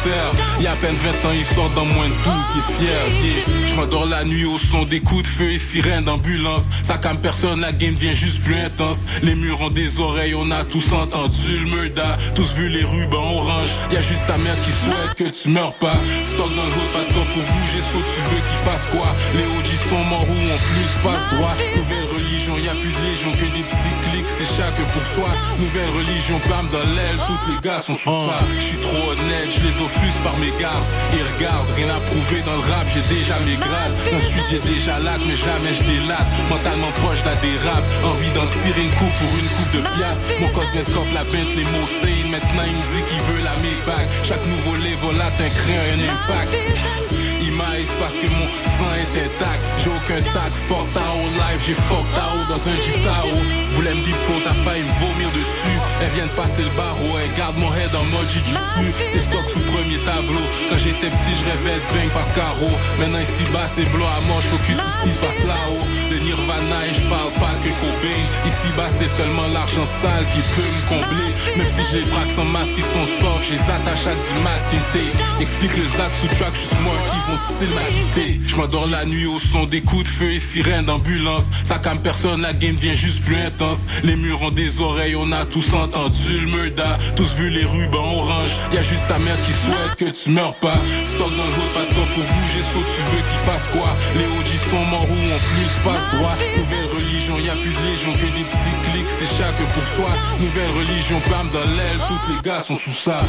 involontaire. 0.00 0.32
Il 0.58 0.64
y 0.64 0.66
a 0.66 0.72
à 0.72 0.76
peine 0.76 0.94
20 0.96 1.28
ans, 1.28 1.32
il 1.34 1.44
sort 1.44 1.70
dans 1.70 1.84
moins 1.84 2.08
de 2.08 2.14
12, 2.14 2.32
il 2.54 2.58
est 2.58 2.86
fier. 2.86 3.24
yeah. 3.24 3.66
Je 3.66 3.74
m'endors 3.74 4.06
la 4.06 4.24
nuit 4.24 4.44
au 4.44 4.58
son 4.58 4.84
des 4.84 5.00
coups 5.00 5.22
de 5.22 5.26
feu 5.28 5.50
et 5.52 5.58
sirènes 5.58 6.04
d'ambulance. 6.04 6.64
Ça 6.82 6.98
calme 6.98 7.18
personne, 7.18 7.60
la 7.60 7.72
game 7.72 7.94
devient 7.94 8.12
juste 8.12 8.42
plus 8.42 8.56
intense. 8.56 8.98
Les 9.22 9.34
murs 9.34 9.62
ont 9.62 9.70
des 9.70 10.00
oreilles, 10.00 10.34
on 10.34 10.50
a 10.50 10.64
tous 10.64 10.92
entendu 10.92 11.58
le 11.58 11.66
murda. 11.66 12.16
Tous 12.34 12.52
vu 12.54 12.68
les 12.68 12.84
rubans 12.84 13.36
orange. 13.36 13.68
Y 13.92 13.96
a 13.96 14.00
juste 14.00 14.26
ta 14.26 14.38
mère 14.38 14.58
qui 14.60 14.70
souhaite 14.70 15.14
que 15.16 15.36
tu 15.36 15.48
meurs 15.48 15.74
pas. 15.74 15.96
Stock 16.24 16.54
dans 16.54 16.64
le 16.64 16.70
hood, 16.70 16.92
pas 16.92 17.04
de 17.08 17.12
pour 17.12 17.24
bouger, 17.24 17.80
saut 17.80 18.02
tu 18.02 18.34
veux 18.34 18.40
qu'il 18.40 18.60
fasse 18.64 18.86
quoi? 18.90 19.14
Les 19.34 19.44
OG 19.44 19.88
sont 19.88 20.04
morts 20.04 20.26
ou 20.28 20.32
ont 20.32 20.60
plus 20.68 20.82
de 20.82 21.02
passe 21.02 21.28
droit. 21.34 21.54
Nouvelle 21.76 22.04
religion, 22.04 22.58
y 22.58 22.68
a 22.68 22.72
plus 22.72 22.92
de 22.92 23.08
légion 23.08 23.32
que 23.32 23.44
des 23.56 23.62
petits 23.62 24.10
clics, 24.10 24.28
c'est 24.28 24.56
chacun 24.56 24.82
pour 24.82 25.02
soi. 25.02 25.30
Nouvelle 25.58 25.90
religion, 25.90 26.40
bam 26.48 26.68
dans 26.72 26.78
l'aile, 26.94 27.18
toutes 27.26 27.54
les 27.54 27.60
gars 27.60 27.78
sont 27.78 27.94
sous 27.94 28.10
ça. 28.10 28.38
J'suis 28.58 28.78
trop 28.78 29.12
honnête, 29.12 29.48
je 29.56 29.66
les 29.66 29.80
offuse 29.90 30.18
par 30.22 30.36
mes 30.38 30.52
gardes. 30.58 30.86
Et 31.16 31.22
regarde, 31.34 31.68
rien 31.76 31.90
à 31.90 32.00
prouver 32.00 32.42
dans 32.42 32.54
le 32.54 32.64
rap, 32.70 32.86
j'ai 32.92 33.02
déjà 33.14 33.38
mes 33.46 33.56
grades. 33.56 33.94
Ensuite 34.14 34.46
j'ai 34.50 34.60
déjà 34.60 34.98
l'acte, 34.98 35.24
mais 35.26 35.36
jamais 35.36 35.72
je 35.72 35.82
délate. 35.84 36.28
Mentalement 36.48 36.92
proche 37.02 37.22
d'un 37.22 37.36
dérape, 37.42 37.84
envie 38.04 38.30
d'en 38.32 38.46
tirer 38.46 38.82
une 38.82 38.94
coupe 38.94 39.16
pour 39.18 39.32
une 39.38 39.50
coupe 39.56 39.72
de 39.72 39.82
pièces. 39.96 40.24
Mon 40.40 40.48
cos 40.50 40.66
vient 40.72 40.82
de 40.82 40.90
cop 40.90 41.06
la 41.14 41.24
bête, 41.24 41.54
les 41.56 41.64
mots. 41.64 41.88
Maintenant 42.30 42.62
il 42.66 42.76
me 42.76 42.82
dit 42.82 43.02
qu'il 43.08 43.22
veut 43.28 43.42
la 43.42 43.54
Maybach. 43.62 44.08
Chaque 44.22 44.44
nouveau 44.46 44.76
level 44.76 45.20
atteint 45.20 45.48
crée 45.48 45.78
un 45.92 45.98
impact. 45.98 47.19
Maïs 47.60 47.90
parce 47.98 48.14
que 48.14 48.26
mon 48.26 48.46
sang 48.76 48.94
est 48.94 49.14
intact. 49.26 49.62
J'ai 49.82 49.90
aucun 49.90 50.22
tact, 50.32 50.54
fuck 50.54 50.92
Tao 50.92 51.28
live, 51.28 51.62
j'ai 51.66 51.74
fuck 51.74 52.06
Tao 52.14 52.38
dans 52.48 52.62
un 52.68 52.76
Tao. 53.02 53.28
Voulait 53.70 53.94
me 53.94 54.02
dire 54.02 54.16
faute, 54.22 54.42
t'as 54.44 54.54
failli 54.64 54.82
me 54.82 54.92
vomir 55.00 55.30
dessus. 55.32 55.76
Elle 56.02 56.10
vient 56.10 56.26
de 56.26 56.32
passer 56.32 56.62
le 56.62 56.70
barreau, 56.70 57.18
elle 57.22 57.32
garde 57.34 57.56
mon 57.56 57.72
head 57.74 57.94
en 57.94 58.04
mode 58.12 58.28
jujutsu. 58.28 58.86
Tes 59.12 59.20
stocks 59.20 59.48
sous 59.48 59.60
premier 59.72 59.98
tableau. 60.04 60.44
Quand 60.68 60.78
j'étais 60.78 61.10
petit, 61.10 61.34
je 61.38 61.44
rêvais 61.44 61.78
de 61.80 61.94
bang 61.94 62.10
parce 62.12 62.32
caro. 62.32 62.70
Maintenant 62.98 63.20
ici 63.20 63.44
bas, 63.52 63.66
c'est 63.66 63.88
blanc 63.90 64.08
à 64.08 64.20
mort, 64.26 64.42
focus 64.42 64.76
sur 64.76 64.90
ce 64.90 65.02
qui 65.04 65.12
se 65.14 65.18
passe 65.18 65.44
là-haut. 65.46 65.84
Le 66.10 66.18
Nirvana 66.18 66.86
et 66.88 66.94
je 66.94 67.04
parle 67.08 67.32
pas 67.38 67.54
que 67.62 67.70
Cobain. 67.80 68.22
Ici 68.44 68.68
bas, 68.76 68.88
c'est 68.88 69.08
seulement 69.08 69.46
l'argent 69.48 69.84
sale 69.84 70.26
qui 70.32 70.40
peut 70.54 70.66
me 70.66 70.82
combler. 70.88 71.30
Même 71.56 71.68
si 71.68 71.80
j'ai 71.90 72.00
les 72.00 72.10
braques 72.10 72.34
sans 72.34 72.44
masque, 72.44 72.74
ils 72.76 72.84
sont 72.84 73.06
soft, 73.20 73.46
je 73.48 73.54
les 73.54 73.66
attache 73.70 74.06
à 74.06 74.14
du 74.14 74.30
masking 74.42 74.84
tape. 74.92 75.40
Explique 75.40 75.76
le 75.76 75.86
Zach 75.86 76.12
sous 76.12 76.28
track, 76.36 76.54
je 76.54 76.66
suis 76.66 76.82
mort, 76.84 77.00
qui 77.08 77.20
vont 77.30 77.38
style 77.54 77.74
m'agiter. 77.74 78.40
Je 78.46 78.56
m'endors 78.56 78.86
la 78.88 79.04
nuit 79.04 79.26
au 79.26 79.38
son 79.38 79.66
des 79.66 79.80
coups 79.80 80.04
de 80.04 80.08
feu 80.08 80.30
et 80.32 80.38
sirènes 80.38 80.84
d'ambulance. 80.84 81.44
Ça 81.64 81.78
calme 81.78 82.00
personne, 82.00 82.42
la 82.42 82.52
game 82.52 82.74
devient 82.74 82.94
juste 82.94 83.22
plus 83.22 83.36
intense. 83.36 83.80
Les 84.02 84.16
murs 84.16 84.42
ont 84.42 84.50
des 84.50 84.80
oreilles, 84.80 85.16
on 85.16 85.30
a 85.32 85.44
tous 85.44 85.74
entendu 85.74 86.40
le 86.40 86.46
murda. 86.46 86.98
Tous 87.16 87.32
vu 87.34 87.50
les 87.50 87.64
rubans 87.64 88.14
orange. 88.16 88.50
Y 88.72 88.78
a 88.78 88.82
juste 88.82 89.06
ta 89.08 89.18
mère 89.18 89.40
qui 89.42 89.52
souhaite 89.52 89.96
que 89.96 90.22
tu 90.22 90.30
meurs 90.30 90.54
pas. 90.56 90.78
Stock 91.04 91.30
dans 91.30 91.44
le 91.44 91.50
hood, 91.50 91.72
pas 91.74 91.84
de 91.88 91.94
pour 91.94 92.24
bouger, 92.24 92.60
saut 92.60 92.84
tu 92.84 93.02
veux 93.10 93.22
qu'il 93.22 93.40
fasse 93.44 93.68
quoi? 93.68 93.96
Les 94.14 94.24
OG 94.24 94.46
sont 94.70 94.84
morts 94.86 95.06
ou 95.08 95.14
ont 95.14 95.40
plus 95.50 95.64
de 95.64 95.84
passe 95.84 96.10
droit. 96.14 96.36
Nouvelle 96.56 96.86
religion, 96.86 97.38
y 97.38 97.48
a 97.48 97.54
plus 97.54 97.72
de 97.72 97.90
légion 97.90 98.12
que 98.12 98.26
des 98.36 98.44
petits 98.44 98.90
clics, 98.90 99.08
c'est 99.08 99.36
chacun 99.36 99.64
pour 99.64 99.84
soi. 99.84 100.10
Nouvelle 100.40 100.70
religion, 100.76 101.20
bam 101.28 101.48
dans 101.52 101.70
l'aile, 101.76 101.98
tous 102.08 102.32
les 102.32 102.40
gars 102.42 102.60
sont 102.60 102.76
sous 102.76 102.92
ça. 102.92 103.20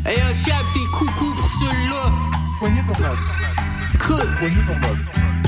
Hey, 0.08 0.22
un 0.22 0.34
fiable, 0.34 0.70
t'es 0.74 0.86
coucou 0.94 1.34
pour. 1.34 1.50
Poignée 2.60 2.80
écoute. 2.80 4.24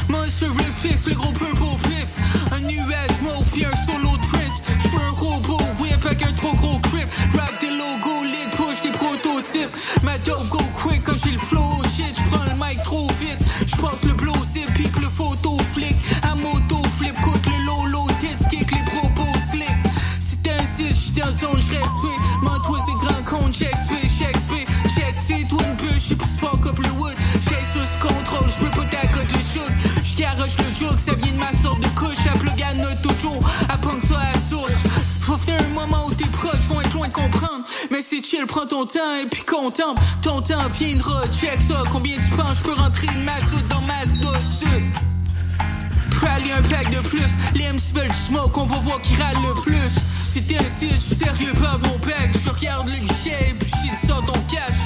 Moi, 0.09 0.25
je 0.25 0.45
fixe, 0.81 1.05
le 1.07 1.15
gros 1.15 1.31
purple 1.31 1.63
pif. 1.83 2.07
Un 2.51 2.59
nuage 2.67 3.21
mauve, 3.23 3.45
un 3.55 3.85
solo 3.85 4.17
Prince. 4.17 4.61
J'suis 4.79 4.97
un 4.97 5.11
robot, 5.11 5.61
whip 5.79 6.05
avec 6.05 6.23
un 6.23 6.33
trop 6.33 6.53
gros 6.55 6.77
grip. 6.79 7.07
Rock 7.35 7.53
des 7.61 7.69
logos, 7.69 8.25
lit, 8.25 8.49
push 8.57 8.81
des 8.81 8.91
prototypes. 8.91 9.73
Ma 10.03 10.17
dope 10.19 10.49
go 10.49 10.59
quick 10.73 11.03
quand 11.05 11.17
j'ai 11.23 11.31
le 11.31 11.39
flow. 11.39 11.81
Shit, 11.95 12.17
j'prends 12.17 12.43
le 12.43 12.55
mic 12.59 12.83
trop 12.83 13.07
vite. 13.21 13.39
J'passe 13.65 14.03
le 14.03 14.11
blow 14.11 14.35
zip, 14.51 14.73
pique 14.73 14.99
le 14.99 15.07
photo 15.07 15.57
flic. 15.73 15.95
À 16.23 16.35
moto 16.35 16.83
flip, 16.97 17.15
coûte 17.21 17.45
le 17.45 17.65
lolo, 17.65 18.07
tits 18.19 18.45
kick, 18.49 18.69
les 18.71 18.83
propos 18.91 19.31
slick. 19.49 19.77
C'est 20.19 20.51
un 20.51 20.91
j'suis 20.91 21.11
dans 21.11 21.31
zone, 21.31 21.61
j'respire. 21.61 22.19
Mon 22.41 22.59
twist 22.59 22.85
des 22.87 23.05
grands 23.05 23.23
comptes, 23.23 23.55
j'expire, 23.57 24.08
Mais 37.99 38.05
c'est 38.09 38.23
chill, 38.23 38.45
prends 38.45 38.65
ton 38.65 38.85
temps 38.85 39.13
et 39.21 39.25
puis 39.25 39.43
contemple. 39.43 40.01
Ton 40.21 40.41
temps 40.41 40.69
viendra, 40.69 41.27
check 41.37 41.59
ça. 41.59 41.83
Combien 41.91 42.15
tu 42.15 42.29
penses, 42.37 42.59
je 42.59 42.63
peux 42.63 42.73
rentrer 42.73 43.07
une 43.13 43.25
masse 43.25 43.43
dans 43.69 43.81
masse 43.81 44.13
dessus. 44.13 44.83
Prally 46.09 46.49
un 46.49 46.61
pack 46.61 46.91
de 46.91 47.01
plus. 47.05 47.29
Les 47.55 47.69
MC 47.73 47.93
veulent 47.93 48.07
du 48.07 48.17
smoke, 48.17 48.57
on 48.57 48.67
va 48.67 48.77
voir 48.77 49.01
qui 49.01 49.15
râle 49.15 49.35
le 49.45 49.53
plus. 49.63 49.99
C'était 50.31 50.59
site, 50.79 50.93
je 50.93 50.97
suis 50.97 51.15
sérieux, 51.15 51.51
pas 51.55 51.77
mon 51.77 51.99
pack. 51.99 52.31
Je 52.41 52.49
regarde 52.49 52.87
le 52.87 52.99
guichet 52.99 53.49
et 53.49 53.53
puis 53.55 53.69
shit 53.69 54.07
sort 54.09 54.25
ton 54.25 54.39
cash. 54.49 54.77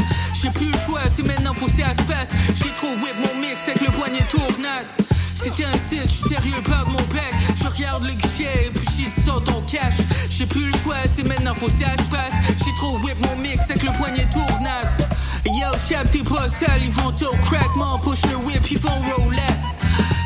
J'ai 0.41 0.49
plus 0.49 0.71
le 0.71 0.77
choix, 0.87 1.01
c'est 1.15 1.23
maintenant 1.23 1.53
faut 1.53 1.67
que 1.67 1.71
ça 1.71 1.93
se. 1.93 2.01
J'ai 2.01 2.71
trop 2.77 2.87
whip 2.87 3.15
mon 3.19 3.41
mix 3.41 3.61
avec 3.67 3.81
le 3.81 3.91
poignet 3.91 4.25
tournade. 4.27 5.02
C'était 5.43 5.65
un 5.65 5.73
site, 5.73 6.09
je 6.09 6.29
sérieux, 6.29 6.61
pas 6.63 6.85
mon 6.87 7.03
bec. 7.13 7.33
Je 7.61 7.67
regarde 7.67 8.03
le 8.03 8.13
guichet 8.13 8.67
et 8.67 8.69
puis 8.69 8.85
shit 8.95 9.25
sort 9.25 9.43
ton 9.43 9.61
cash. 9.63 9.95
J'ai 10.29 10.45
plus 10.45 10.67
le 10.71 10.77
choix, 10.79 10.95
c'est 11.13 11.27
maintenant 11.27 11.53
faut 11.53 11.69
ça 11.69 11.91
se 11.97 12.09
fasse. 12.09 12.33
J'ai 12.63 12.71
trop 12.77 12.97
whip 12.99 13.17
mon 13.19 13.35
mix 13.41 13.59
avec 13.69 13.83
le 13.83 13.91
poignet 13.97 14.25
tournade. 14.31 15.11
Yo, 15.45 15.67
chap, 15.89 16.09
t'es 16.11 16.23
pas 16.23 16.47
sale, 16.49 16.81
ils 16.83 16.91
vont 16.91 17.11
tout 17.11 17.35
crack, 17.43 17.75
man, 17.75 17.99
push 18.01 18.21
le 18.31 18.37
whip, 18.37 18.65
ils 18.71 18.77
vont 18.79 19.01
roulette. 19.17 19.59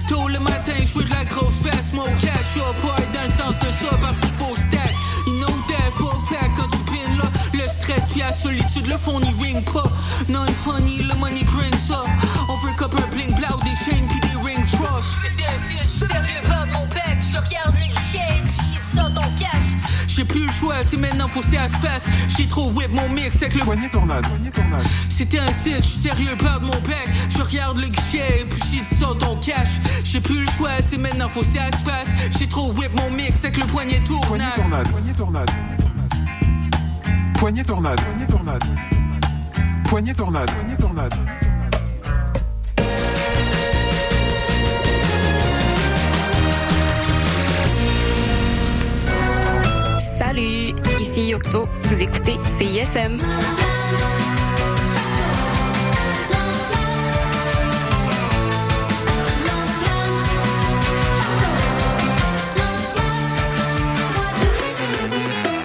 Tôt 0.07 0.27
le 0.27 0.39
matin, 0.39 0.73
je 0.77 1.03
de 1.03 1.09
la 1.09 1.25
grosse 1.25 1.61
fesse, 1.63 1.91
mon 1.93 2.03
cash, 2.03 2.55
yo, 2.55 2.63
pas 2.81 3.01
dans 3.13 3.23
le 3.23 3.31
sens 3.31 3.59
de 3.59 3.71
ça 3.73 3.97
parce 3.99 4.19
qu'il 4.19 4.37
faut 4.37 4.55
stack. 4.55 4.93
You 5.25 5.33
know 5.39 5.53
that, 5.67 5.91
faut 5.95 6.11
faire 6.29 6.49
quand 6.55 6.67
tu 6.69 6.83
pines 6.91 7.17
là. 7.17 7.25
Le 7.53 7.67
stress 7.67 8.03
puis 8.11 8.21
la 8.21 8.31
solitude, 8.31 8.87
le 8.87 8.97
fond 8.97 9.19
n'y 9.19 9.33
ring 9.41 9.63
pas. 9.73 9.83
Non 10.29 10.45
funny, 10.63 11.03
le 11.03 11.15
money 11.15 11.43
drink 11.43 11.75
ça. 11.75 12.03
Un 15.47 15.57
site, 15.57 15.81
je 15.83 15.87
suis 15.87 15.99
sérieux, 15.99 16.41
pas 16.47 16.65
mon 16.65 16.85
bec. 16.87 17.17
Je 17.21 17.37
regarde 17.37 17.77
les 17.77 17.87
et 18.19 18.41
puis 18.41 18.57
shit 18.71 18.83
sort 18.95 19.13
ton 19.13 19.29
cash. 19.35 20.07
J'ai 20.07 20.25
plus 20.25 20.45
le 20.45 20.51
choix, 20.51 20.83
c'est 20.83 20.97
maintenant 20.97 21.27
faut 21.27 21.41
que 21.41 21.47
ça 21.47 21.67
se 21.67 21.75
fasse. 21.75 22.05
J'ai 22.35 22.47
trop 22.47 22.71
whip 22.71 22.91
mon 22.91 23.09
mix 23.09 23.37
avec 23.37 23.55
le 23.55 23.63
poignet 23.63 23.89
tornade. 23.89 24.25
C'était 25.09 25.39
un 25.39 25.51
site, 25.51 25.77
je 25.77 25.81
suis 25.81 26.01
sérieux, 26.09 26.35
pas 26.37 26.59
mon 26.59 26.79
bec. 26.81 27.07
Je 27.29 27.41
regarde 27.41 27.77
le 27.77 27.87
guichet 27.87 28.41
et 28.41 28.45
puis 28.45 28.59
shit 28.71 28.85
sort 28.99 29.17
ton 29.17 29.35
cash. 29.37 29.69
J'ai 30.03 30.21
plus 30.21 30.41
le 30.41 30.51
choix, 30.51 30.71
c'est 30.85 30.97
maintenant 30.97 31.29
faut 31.29 31.41
que 31.41 31.47
ça 31.47 31.71
se 31.71 31.83
fasse. 31.83 32.09
J'ai 32.39 32.47
trop 32.47 32.71
whip 32.73 32.91
mon 32.95 33.11
mix 33.11 33.43
avec 33.43 33.57
le 33.57 33.65
poignet 33.65 33.99
tournade. 33.99 34.87
Poignet 34.89 35.13
tornade. 35.13 35.49
Poignet 37.35 37.63
tornade. 37.63 37.99
Poignet 38.01 38.25
tornade. 38.25 38.63
Poignet 39.85 40.13
tornade. 40.13 40.49
Poignet 40.51 40.77
tornade. 40.77 41.13
Salut, 50.17 50.73
ici 50.99 51.27
Yocto. 51.29 51.67
Vous 51.83 52.01
écoutez 52.01 52.37
CISM. 52.57 53.21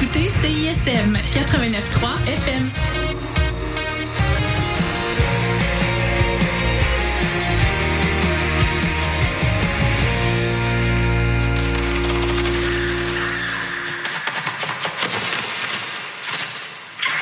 écoutez 0.00 0.28
CISM 0.28 1.12
89.3 1.32 2.28
FM. 2.28 2.70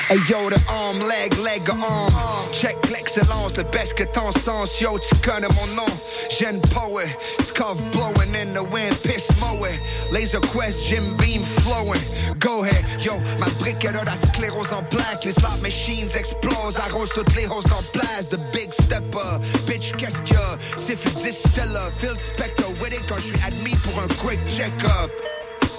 Hey 0.09 0.19
yo, 0.29 0.49
the 0.49 0.57
arm, 0.69 0.99
leg, 0.99 1.37
leg, 1.39 1.69
arm. 1.69 2.51
Check 2.53 2.77
l'excellence, 2.89 3.57
le 3.57 3.63
best 3.63 3.93
que 3.93 4.03
ton 4.03 4.31
sens. 4.31 4.79
Yo, 4.79 4.97
tu 4.99 5.13
connais 5.15 5.49
mon 5.49 5.67
nom. 5.75 5.99
Jen 6.29 6.61
Poet, 6.61 7.09
scuff 7.57 7.81
blowing 7.91 8.35
in 8.35 8.53
the 8.53 8.63
wind, 8.63 8.95
piss 9.03 9.27
mowing. 9.39 9.79
Laser 10.11 10.39
quest, 10.39 10.87
Jim 10.87 11.17
Beam 11.17 11.41
flowing. 11.41 12.01
Go 12.39 12.63
ahead, 12.63 12.85
yo, 13.01 13.17
ma 13.39 13.47
briquette 13.59 13.95
a 13.95 14.03
la 14.05 14.15
sclérose 14.15 14.71
en 14.71 14.83
plaque. 14.83 15.25
Les 15.25 15.31
slot 15.31 15.61
machines 15.61 16.09
explosent, 16.15 16.77
arrose 16.77 17.09
toutes 17.09 17.35
les 17.35 17.47
hostes 17.47 17.71
en 17.71 17.83
place. 17.91 18.27
The 18.29 18.37
big 18.53 18.71
stepper, 18.73 19.39
bitch, 19.65 19.93
qu'est-ce 19.97 20.21
que 20.21 20.43
c'est 20.77 20.95
fait 20.95 21.15
distiller. 21.23 21.89
Phil 21.93 22.15
Spector 22.15 22.69
with 22.79 22.93
it 22.93 23.03
quand 23.07 23.17
je 23.17 23.27
suis 23.27 23.41
admis 23.45 23.75
pour 23.83 23.99
un 24.01 24.07
quick 24.23 24.39
check-up. 24.47 25.11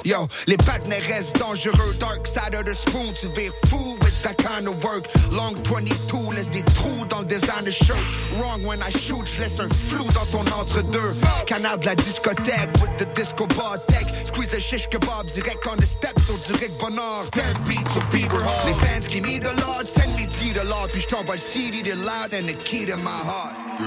Yo, 0.05 0.27
les 0.47 0.57
partenaires 0.57 1.03
restent 1.09 1.39
dangereux. 1.39 1.95
Dark 1.99 2.27
side 2.27 2.55
of 2.55 2.65
the 2.65 2.75
spoon, 2.75 3.13
tu 3.13 3.27
vas 3.29 3.51
fou 3.69 3.97
with 4.03 4.23
that 4.23 4.37
kind 4.39 4.69
of 4.69 4.83
work. 4.85 5.07
Long 5.33 5.55
22, 5.65 6.35
laisse 6.35 6.49
des 6.51 6.63
trous 6.75 7.05
dans 7.09 7.21
le 7.21 7.27
designer 7.27 7.71
shirt. 7.71 7.99
Wrong 8.39 8.63
when 8.65 8.81
I 8.81 8.91
shoot, 8.91 9.27
je 9.27 9.41
laisse 9.43 9.61
un 9.61 9.69
flou 9.69 10.05
dans 10.13 10.27
ton 10.31 10.45
entre-deux. 10.53 11.21
Canard 11.47 11.79
de 11.79 11.87
la 11.87 11.95
discothèque 11.95 12.71
with 12.81 12.97
the 12.97 13.07
disco 13.15 13.47
bar 13.49 13.79
tech. 13.87 14.07
Squeeze 14.25 14.49
the 14.49 14.61
shish 14.61 14.89
kebab 14.89 15.33
direct 15.33 15.67
on 15.67 15.77
the 15.77 15.87
steps 15.87 16.31
au 16.31 16.37
direct 16.53 16.79
bonheur. 16.79 17.29
Dead 17.33 17.57
beats 17.67 17.97
au 17.97 18.01
Beaver 18.13 18.43
Hall. 18.43 18.67
Les 18.67 18.75
fans 18.75 19.07
qui 19.09 19.21
me 19.21 19.39
the 19.39 19.55
Lord, 19.61 19.87
send 19.87 20.15
me 20.17 20.27
to 20.27 20.59
the 20.59 20.65
Lord. 20.65 20.89
Puis 20.93 21.03
je 21.03 21.07
t'envoie 21.09 21.35
le 21.35 21.41
CD 21.41 21.83
de 21.83 21.93
loud 21.93 22.33
and 22.33 22.47
the 22.47 22.55
key 22.65 22.87
to 22.87 22.97
my 22.97 23.11
heart. 23.11 23.55
Yeah. 23.79 23.87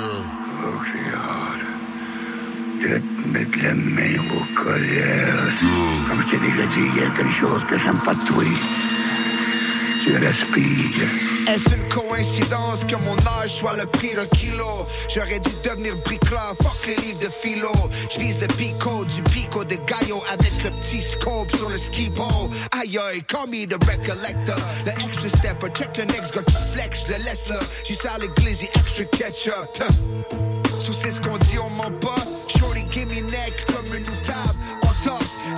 Oh, 0.63 0.81
j'ai 0.85 1.11
hâte 1.15 1.71
de 2.81 2.97
te 2.97 3.20
mettre 3.31 3.57
la 3.63 3.73
main 3.73 4.17
au 4.35 4.61
colère. 4.61 5.53
Comme 6.07 6.21
je 6.21 6.31
t'ai 6.31 6.37
déjà 6.37 6.65
dit, 6.67 6.89
il 6.95 7.01
y 7.01 7.05
a 7.05 7.09
quelque 7.11 7.39
chose 7.39 7.61
que 7.69 7.77
j'aime 7.79 7.99
pas 8.03 8.13
de 8.13 8.25
toi. 8.25 8.43
Tu 10.03 10.17
respires. 10.17 11.07
Est-ce 11.47 11.75
une 11.75 11.87
coïncidence 11.89 12.83
que 12.85 12.95
mon 12.95 13.17
âge 13.39 13.51
soit 13.51 13.77
le 13.77 13.85
prix 13.85 14.13
d'un 14.15 14.25
kilo? 14.25 14.87
J'aurais 15.13 15.39
dû 15.39 15.49
devenir 15.63 15.95
bricoleur, 16.03 16.55
fuck 16.61 16.87
les 16.87 16.95
livres 17.05 17.19
de 17.19 17.29
philo. 17.29 17.71
Je 18.09 18.19
vise 18.19 18.39
le 18.41 18.47
pico 18.47 19.05
du 19.05 19.21
pico 19.23 19.63
de 19.63 19.75
Gallo 19.75 20.23
avec 20.29 20.51
le 20.63 20.69
petit 20.81 21.01
scope 21.01 21.55
sur 21.55 21.69
le 21.69 21.77
ski 21.77 22.09
pole. 22.09 22.49
Aïe 22.71 22.97
aïe, 22.97 23.21
call 23.27 23.47
me 23.49 23.65
the 23.65 23.77
recollector. 23.85 24.57
The 24.85 24.93
extra 25.03 25.29
stepper, 25.29 25.69
check 25.73 25.95
le 25.97 26.05
next 26.05 26.33
gars 26.33 26.43
qui 26.43 26.55
flex, 26.73 27.03
je 27.07 27.13
le 27.13 27.23
laisse 27.23 27.47
là. 27.47 27.59
J'y 27.85 27.95
sers 27.95 28.17
l'église, 28.19 28.63
extra 28.63 29.05
ketchup. 29.05 29.83
sous 30.79 30.93
c'est 30.93 31.11
ce 31.11 31.21
qu'on 31.21 31.37
dit, 31.37 31.59
on 31.59 31.69
ment 31.69 31.91
pas. 31.99 32.25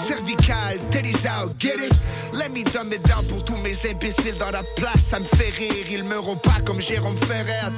Cervicale, 0.03 0.79
teddy's 0.91 1.25
out, 1.25 1.57
get 1.59 1.79
it? 1.79 1.97
Let 2.33 2.51
me 2.51 2.63
dumb 2.63 2.91
it 2.91 3.03
down 3.03 3.23
pour 3.27 3.41
tous 3.45 3.55
mes 3.55 3.73
imbéciles 3.89 4.37
dans 4.37 4.51
la 4.51 4.63
place, 4.75 5.01
ça 5.01 5.19
me 5.19 5.25
fait 5.25 5.51
rire. 5.57 5.85
Ils 5.89 6.03
me 6.03 6.35
pas 6.35 6.59
comme 6.65 6.81
Jérôme 6.81 7.15
Ferret. 7.17 7.71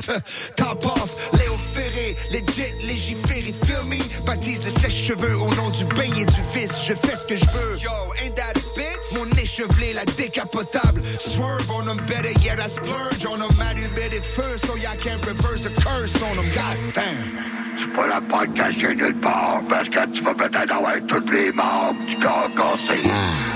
T'en 0.56 0.76
penses, 0.76 1.16
Léo 1.34 1.54
Ferré, 1.74 2.16
legit, 2.32 2.74
légiféré, 2.88 3.54
feel 3.54 3.86
me? 3.88 3.98
Baptise 4.26 4.64
le 4.64 4.72
sèche-cheveux 4.72 5.38
au 5.38 5.54
nom 5.54 5.70
du 5.70 5.86
bain 5.86 6.12
et 6.18 6.26
du 6.26 6.42
vice. 6.54 6.74
Je 6.88 6.94
fais 6.94 7.16
ce 7.16 7.26
que 7.26 7.36
je 7.36 7.46
veux. 7.46 7.78
Yo, 7.78 7.92
ain't 8.24 8.36
that 8.36 8.58
a 8.58 8.62
bitch? 8.76 9.05
Mon 9.16 9.30
échevelé, 9.42 9.94
la 9.94 10.04
décapotable. 10.06 11.02
Swerve 11.18 11.70
on 11.72 11.86
them, 11.86 11.98
better 12.06 12.34
yet 12.44 12.60
I 12.60 12.68
splurge 12.68 13.26
on 13.26 13.40
them. 13.40 13.50
Allumé 13.70 14.10
des 14.10 14.20
feux, 14.22 14.58
so 14.58 14.76
y'all 14.76 14.96
can't 14.98 15.24
reverse 15.26 15.62
the 15.62 15.70
curse 15.70 16.16
on 16.22 16.36
them. 16.36 16.46
God 16.54 16.78
damn. 16.94 17.56
Tu 17.78 17.88
peux 17.90 18.08
la 18.08 18.22
pas 18.22 18.46
cacher 18.48 18.96
nulle 18.96 19.16
part 19.16 19.62
parce 19.70 19.90
que 19.90 20.06
tu 20.14 20.22
vas 20.22 20.34
peut-être 20.34 20.72
avoir 20.72 20.96
toutes 21.08 21.32
les 21.32 21.52
membres 21.52 22.00
du 22.08 22.16
corps 22.18 22.50
cassé. 22.56 23.02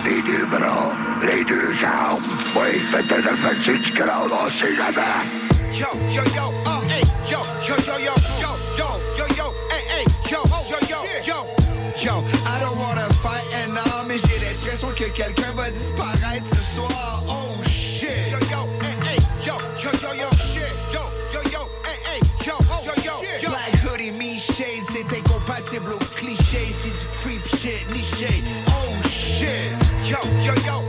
Les 0.05 0.21
deux 0.21 0.45
bras, 0.45 0.91
les 1.23 1.43
deux 1.45 1.73
jambes. 1.75 2.21
Oui, 2.55 2.79
peut-être 2.91 3.29
le 3.29 3.35
fait 3.35 3.73
du 3.73 3.91
crâne, 3.91 4.31
on 4.31 4.49
sait 4.49 4.75
jamais. 4.75 5.49
Yo, 5.71 5.87
yo, 6.09 6.23
yo, 6.35 6.53
uh, 6.65 6.81
hey, 6.89 7.03
yo, 7.29 7.39
yo, 7.61 7.75
yo, 7.85 7.93
yo, 7.99 8.13
yo, 8.41 8.49
yo, 8.77 8.87
yo, 9.17 9.25
yo, 9.37 9.53
hey, 9.71 9.83
hey, 9.89 10.05
yo, 10.29 10.43
yo, 10.69 10.77
yo, 10.89 10.99
yo, 11.25 11.45
yo. 12.03 12.23
I 12.45 12.59
don't 12.59 12.77
wanna 12.77 13.07
fight 13.13 13.48
va 15.69 15.71
disparaître 15.71 16.45
ce 16.45 16.75
soir. 16.75 17.23
Oh 17.27 17.63
shit. 17.67 18.09
Yo, 18.31 18.39
yo, 18.49 18.67
hey, 18.81 18.95
hey, 19.05 19.19
yo, 19.45 19.55
yo, 19.77 19.89
yo, 20.01 20.13
yo, 20.13 20.29
shit. 20.37 20.73
Yo, 20.93 21.01
yo, 21.33 21.41
yo, 21.51 21.69
hey, 21.85 21.99
hey, 22.05 22.19
yo, 22.45 22.55
yo, 22.85 22.93
yo, 23.03 23.49
Black 23.49 23.75
hoodie, 23.83 24.11
me 24.11 24.35
shade, 24.35 24.83
c'est 24.91 25.17
incompatible 25.17 25.93
au 25.93 25.97
cliché, 26.15 26.73
c'est 26.81 26.89
du 26.89 27.05
creep 27.21 27.45
shit, 27.57 27.85
niché. 27.93 28.43
Oh 28.67 28.95
shit. 29.09 30.09
Yo, 30.09 30.17
yo, 30.39 30.53
yo, 30.55 30.63
yo, 30.65 30.88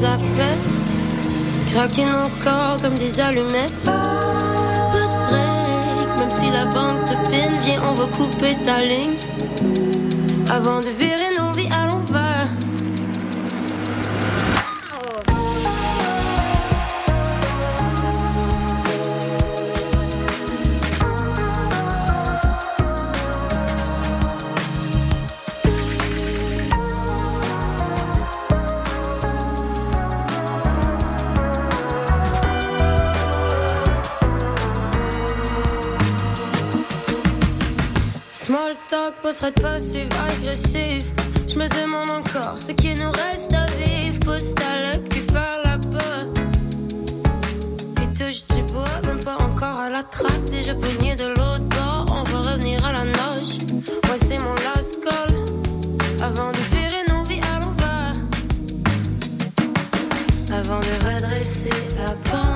ça 0.00 0.16
pète. 0.36 0.68
Craquer 1.72 2.04
nos 2.04 2.28
corps 2.42 2.78
comme 2.80 2.94
des 2.94 3.20
allumettes. 3.20 3.84
De 4.94 5.02
break, 5.28 6.08
même 6.18 6.32
si 6.40 6.50
la 6.50 6.64
bande 6.66 7.04
te 7.06 7.30
peine, 7.30 7.56
viens, 7.64 7.80
on 7.88 7.94
va 7.94 8.04
couper 8.16 8.56
ta 8.64 8.82
ligne. 8.82 9.16
Avant 10.50 10.80
de 10.80 10.90
virer 10.98 11.37
Poserait 39.22 39.52
de 39.52 39.60
passive, 39.60 40.08
agressif. 40.28 41.04
Je 41.48 41.58
me 41.58 41.68
demande 41.68 42.10
encore 42.10 42.56
ce 42.56 42.72
qui 42.72 42.94
nous 42.94 43.10
reste 43.10 43.52
à 43.52 43.66
vivre. 43.76 44.18
Pose 44.20 44.54
ta 44.54 44.92
luck, 44.92 45.08
puis 45.08 45.20
par 45.22 45.58
là-bas. 45.64 46.24
Puis 47.96 48.06
touche 48.08 48.46
du 48.54 48.62
bois, 48.72 48.84
même 49.06 49.22
pas 49.22 49.36
encore 49.36 49.78
à 49.78 49.90
la 49.90 50.02
traque. 50.02 50.44
Déjà 50.50 50.74
poigné 50.74 51.16
de 51.16 51.28
l'autre 51.28 51.68
bord, 51.76 52.06
on 52.10 52.22
va 52.22 52.52
revenir 52.52 52.84
à 52.84 52.92
la 52.92 53.04
nage. 53.04 53.58
Moi, 54.06 54.16
c'est 54.26 54.38
mon 54.38 54.54
last 54.66 54.98
call. 55.02 55.34
Avant 56.22 56.52
de 56.52 56.58
virer 56.72 57.04
nos 57.08 57.24
vies 57.24 57.40
à 57.54 57.60
l'envers. 57.60 58.12
Avant 60.52 60.80
de 60.80 60.94
redresser 61.06 61.70
la 61.96 62.12
pente. 62.30 62.47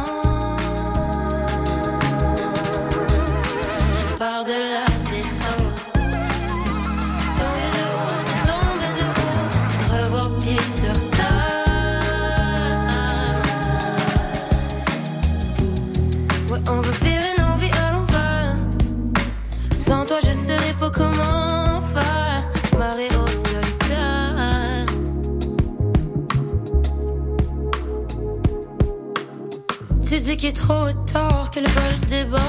Trop 30.51 30.91
tard, 31.07 31.53
que 31.53 31.61
le 31.61 31.67
bol 31.67 32.09
déborde, 32.11 32.43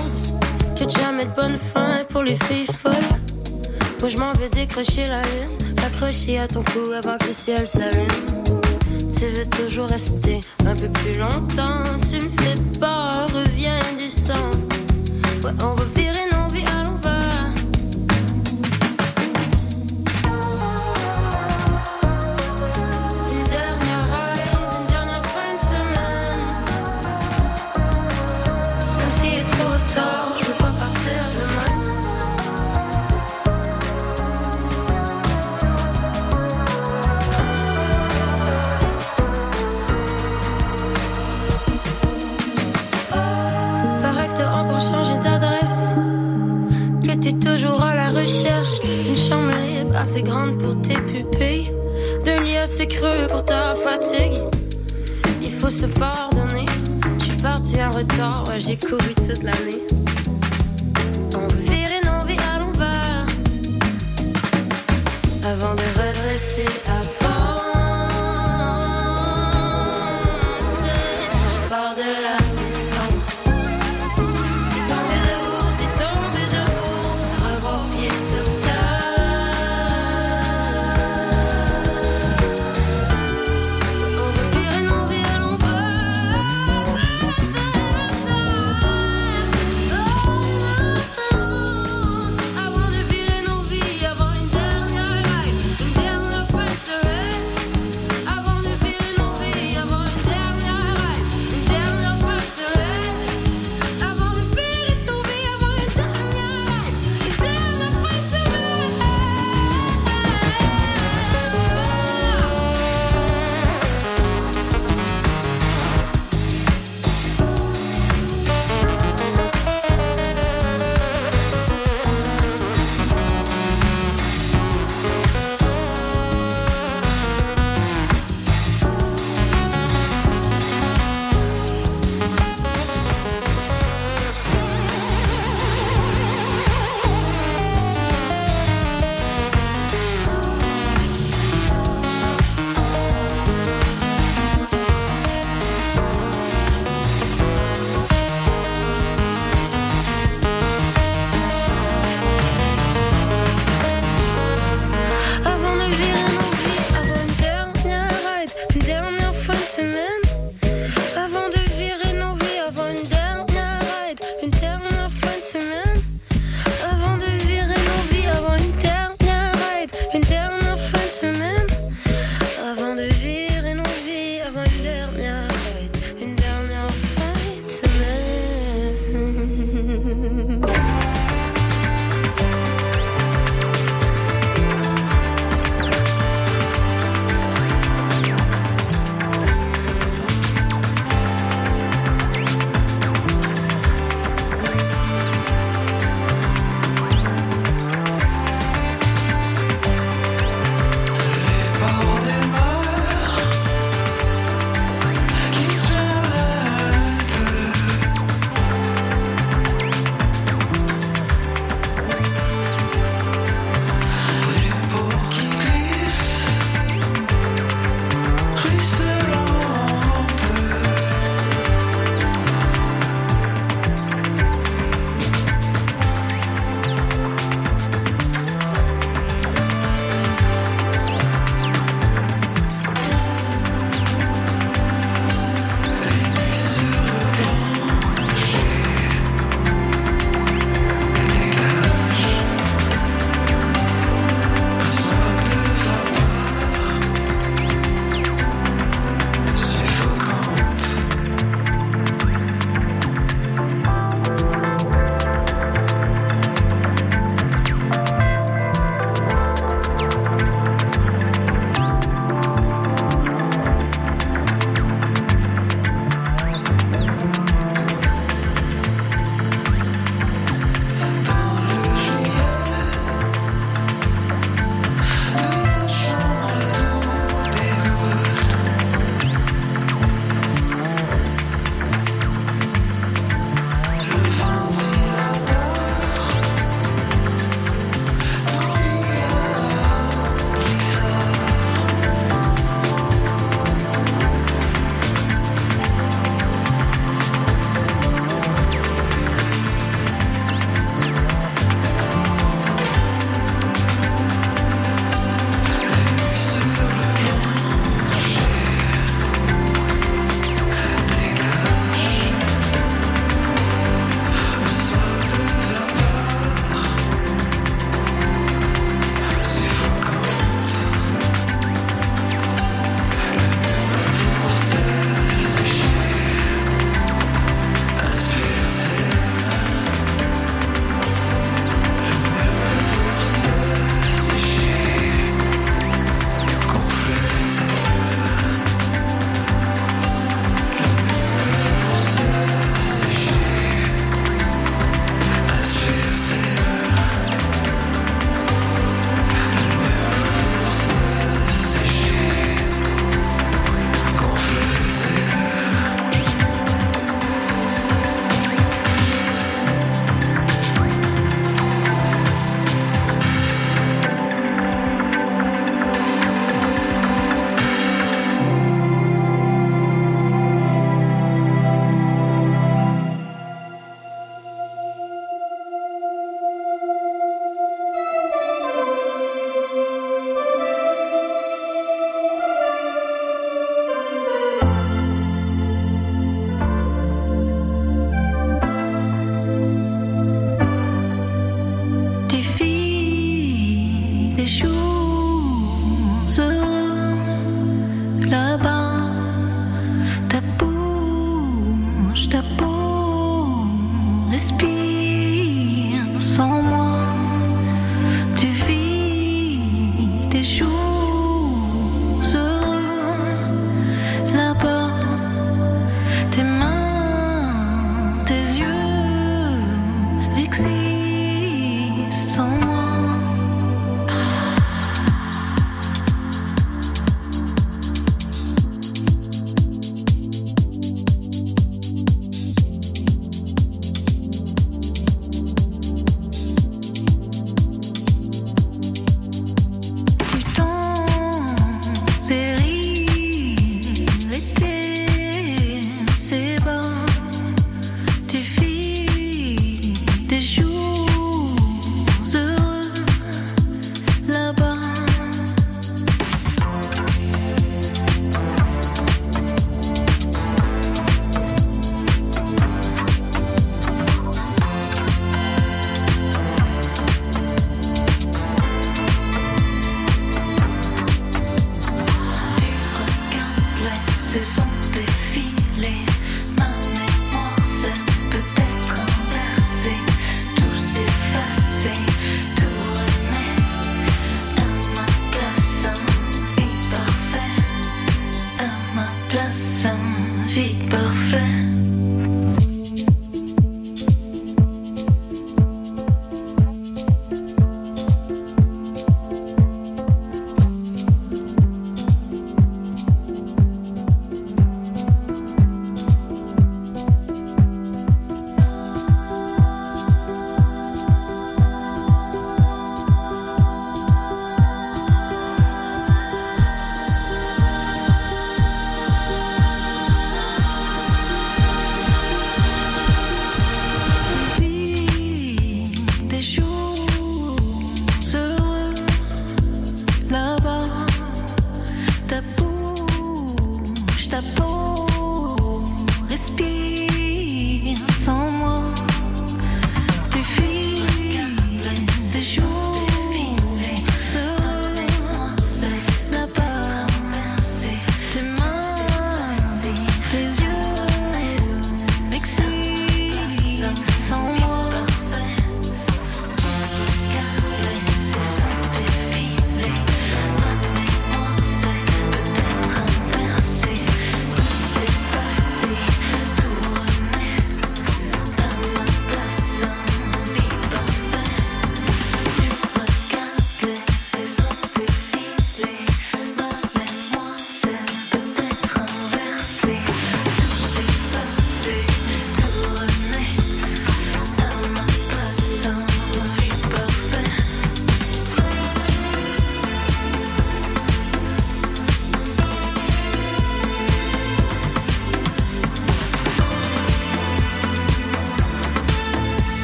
que 0.76 0.90
jamais 0.90 1.26
de 1.26 1.36
bonne 1.36 1.57
fin 1.57 2.03
pour 2.10 2.24
les 2.24 2.36
filles 2.36 2.65
folles. 2.65 2.94
Moi 3.99 4.10
je 4.10 4.18
m'en 4.18 4.34
vais 4.34 4.49
décrocher 4.49 5.06
la 5.06 5.22
lune, 5.22 5.76
l'accrocher 5.78 6.40
à 6.40 6.48
ton 6.48 6.64
cou 6.64 6.91
avant 6.91 7.18
que 7.20 7.28
le 7.28 7.34
ciel 7.34 7.68
s'allume. 7.68 8.07
Tu 9.15 9.26
veux 9.26 9.45
toujours 9.45 9.88
rester 9.88 10.41
un 10.65 10.76
peu 10.76 10.90
plus 10.90 11.20
longtemps, 11.20 11.84
tu 12.11 12.18
me 12.18 12.30
fais 12.41 12.57
peur, 12.80 13.28
reviens 13.32 13.80
descend. 13.98 14.56
Ouais, 15.44 15.52
on 15.61 15.76
va 15.76 15.86
assez 50.04 50.22
grande 50.22 50.58
pour 50.58 50.82
tes 50.82 50.96
pupilles. 50.96 51.72
D'un 52.26 52.44
lit 52.44 52.58
assez 52.58 52.88
creux 52.88 53.28
pour 53.30 53.46
ta 53.46 53.74
fatigue. 53.74 54.38
Il 55.42 55.54
faut 55.54 55.70
se 55.70 55.86
pardonner. 55.86 56.66
Je 57.20 57.24
suis 57.24 57.42
parti 57.42 57.82
en 57.82 57.92
retard, 57.92 58.44
j'ai 58.58 58.76
couru 58.76 59.14
toute 59.16 59.44
l'année. 59.44 59.83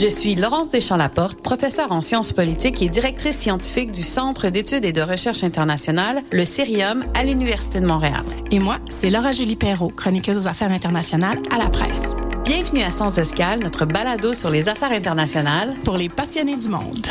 Je 0.00 0.06
suis 0.06 0.36
Laurence 0.36 0.70
Deschamps-Laporte, 0.70 1.40
professeure 1.42 1.90
en 1.90 2.00
sciences 2.00 2.32
politiques 2.32 2.80
et 2.82 2.88
directrice 2.88 3.36
scientifique 3.36 3.90
du 3.90 4.04
Centre 4.04 4.48
d'études 4.48 4.84
et 4.84 4.92
de 4.92 5.02
recherche 5.02 5.42
internationale, 5.42 6.22
le 6.30 6.44
CIRIUM, 6.44 7.04
à 7.14 7.24
l'Université 7.24 7.80
de 7.80 7.86
Montréal. 7.86 8.22
Et 8.52 8.60
moi, 8.60 8.78
c'est 8.90 9.10
Laura-Julie 9.10 9.56
Perrault, 9.56 9.88
chroniqueuse 9.88 10.38
aux 10.38 10.46
affaires 10.46 10.70
internationales 10.70 11.42
à 11.52 11.58
la 11.58 11.68
presse. 11.68 12.14
Bienvenue 12.44 12.82
à 12.82 12.92
Sans 12.92 13.18
Escale, 13.18 13.58
notre 13.58 13.86
balado 13.86 14.34
sur 14.34 14.50
les 14.50 14.68
affaires 14.68 14.92
internationales 14.92 15.74
pour 15.82 15.96
les 15.96 16.08
passionnés 16.08 16.56
du 16.56 16.68
monde. 16.68 17.08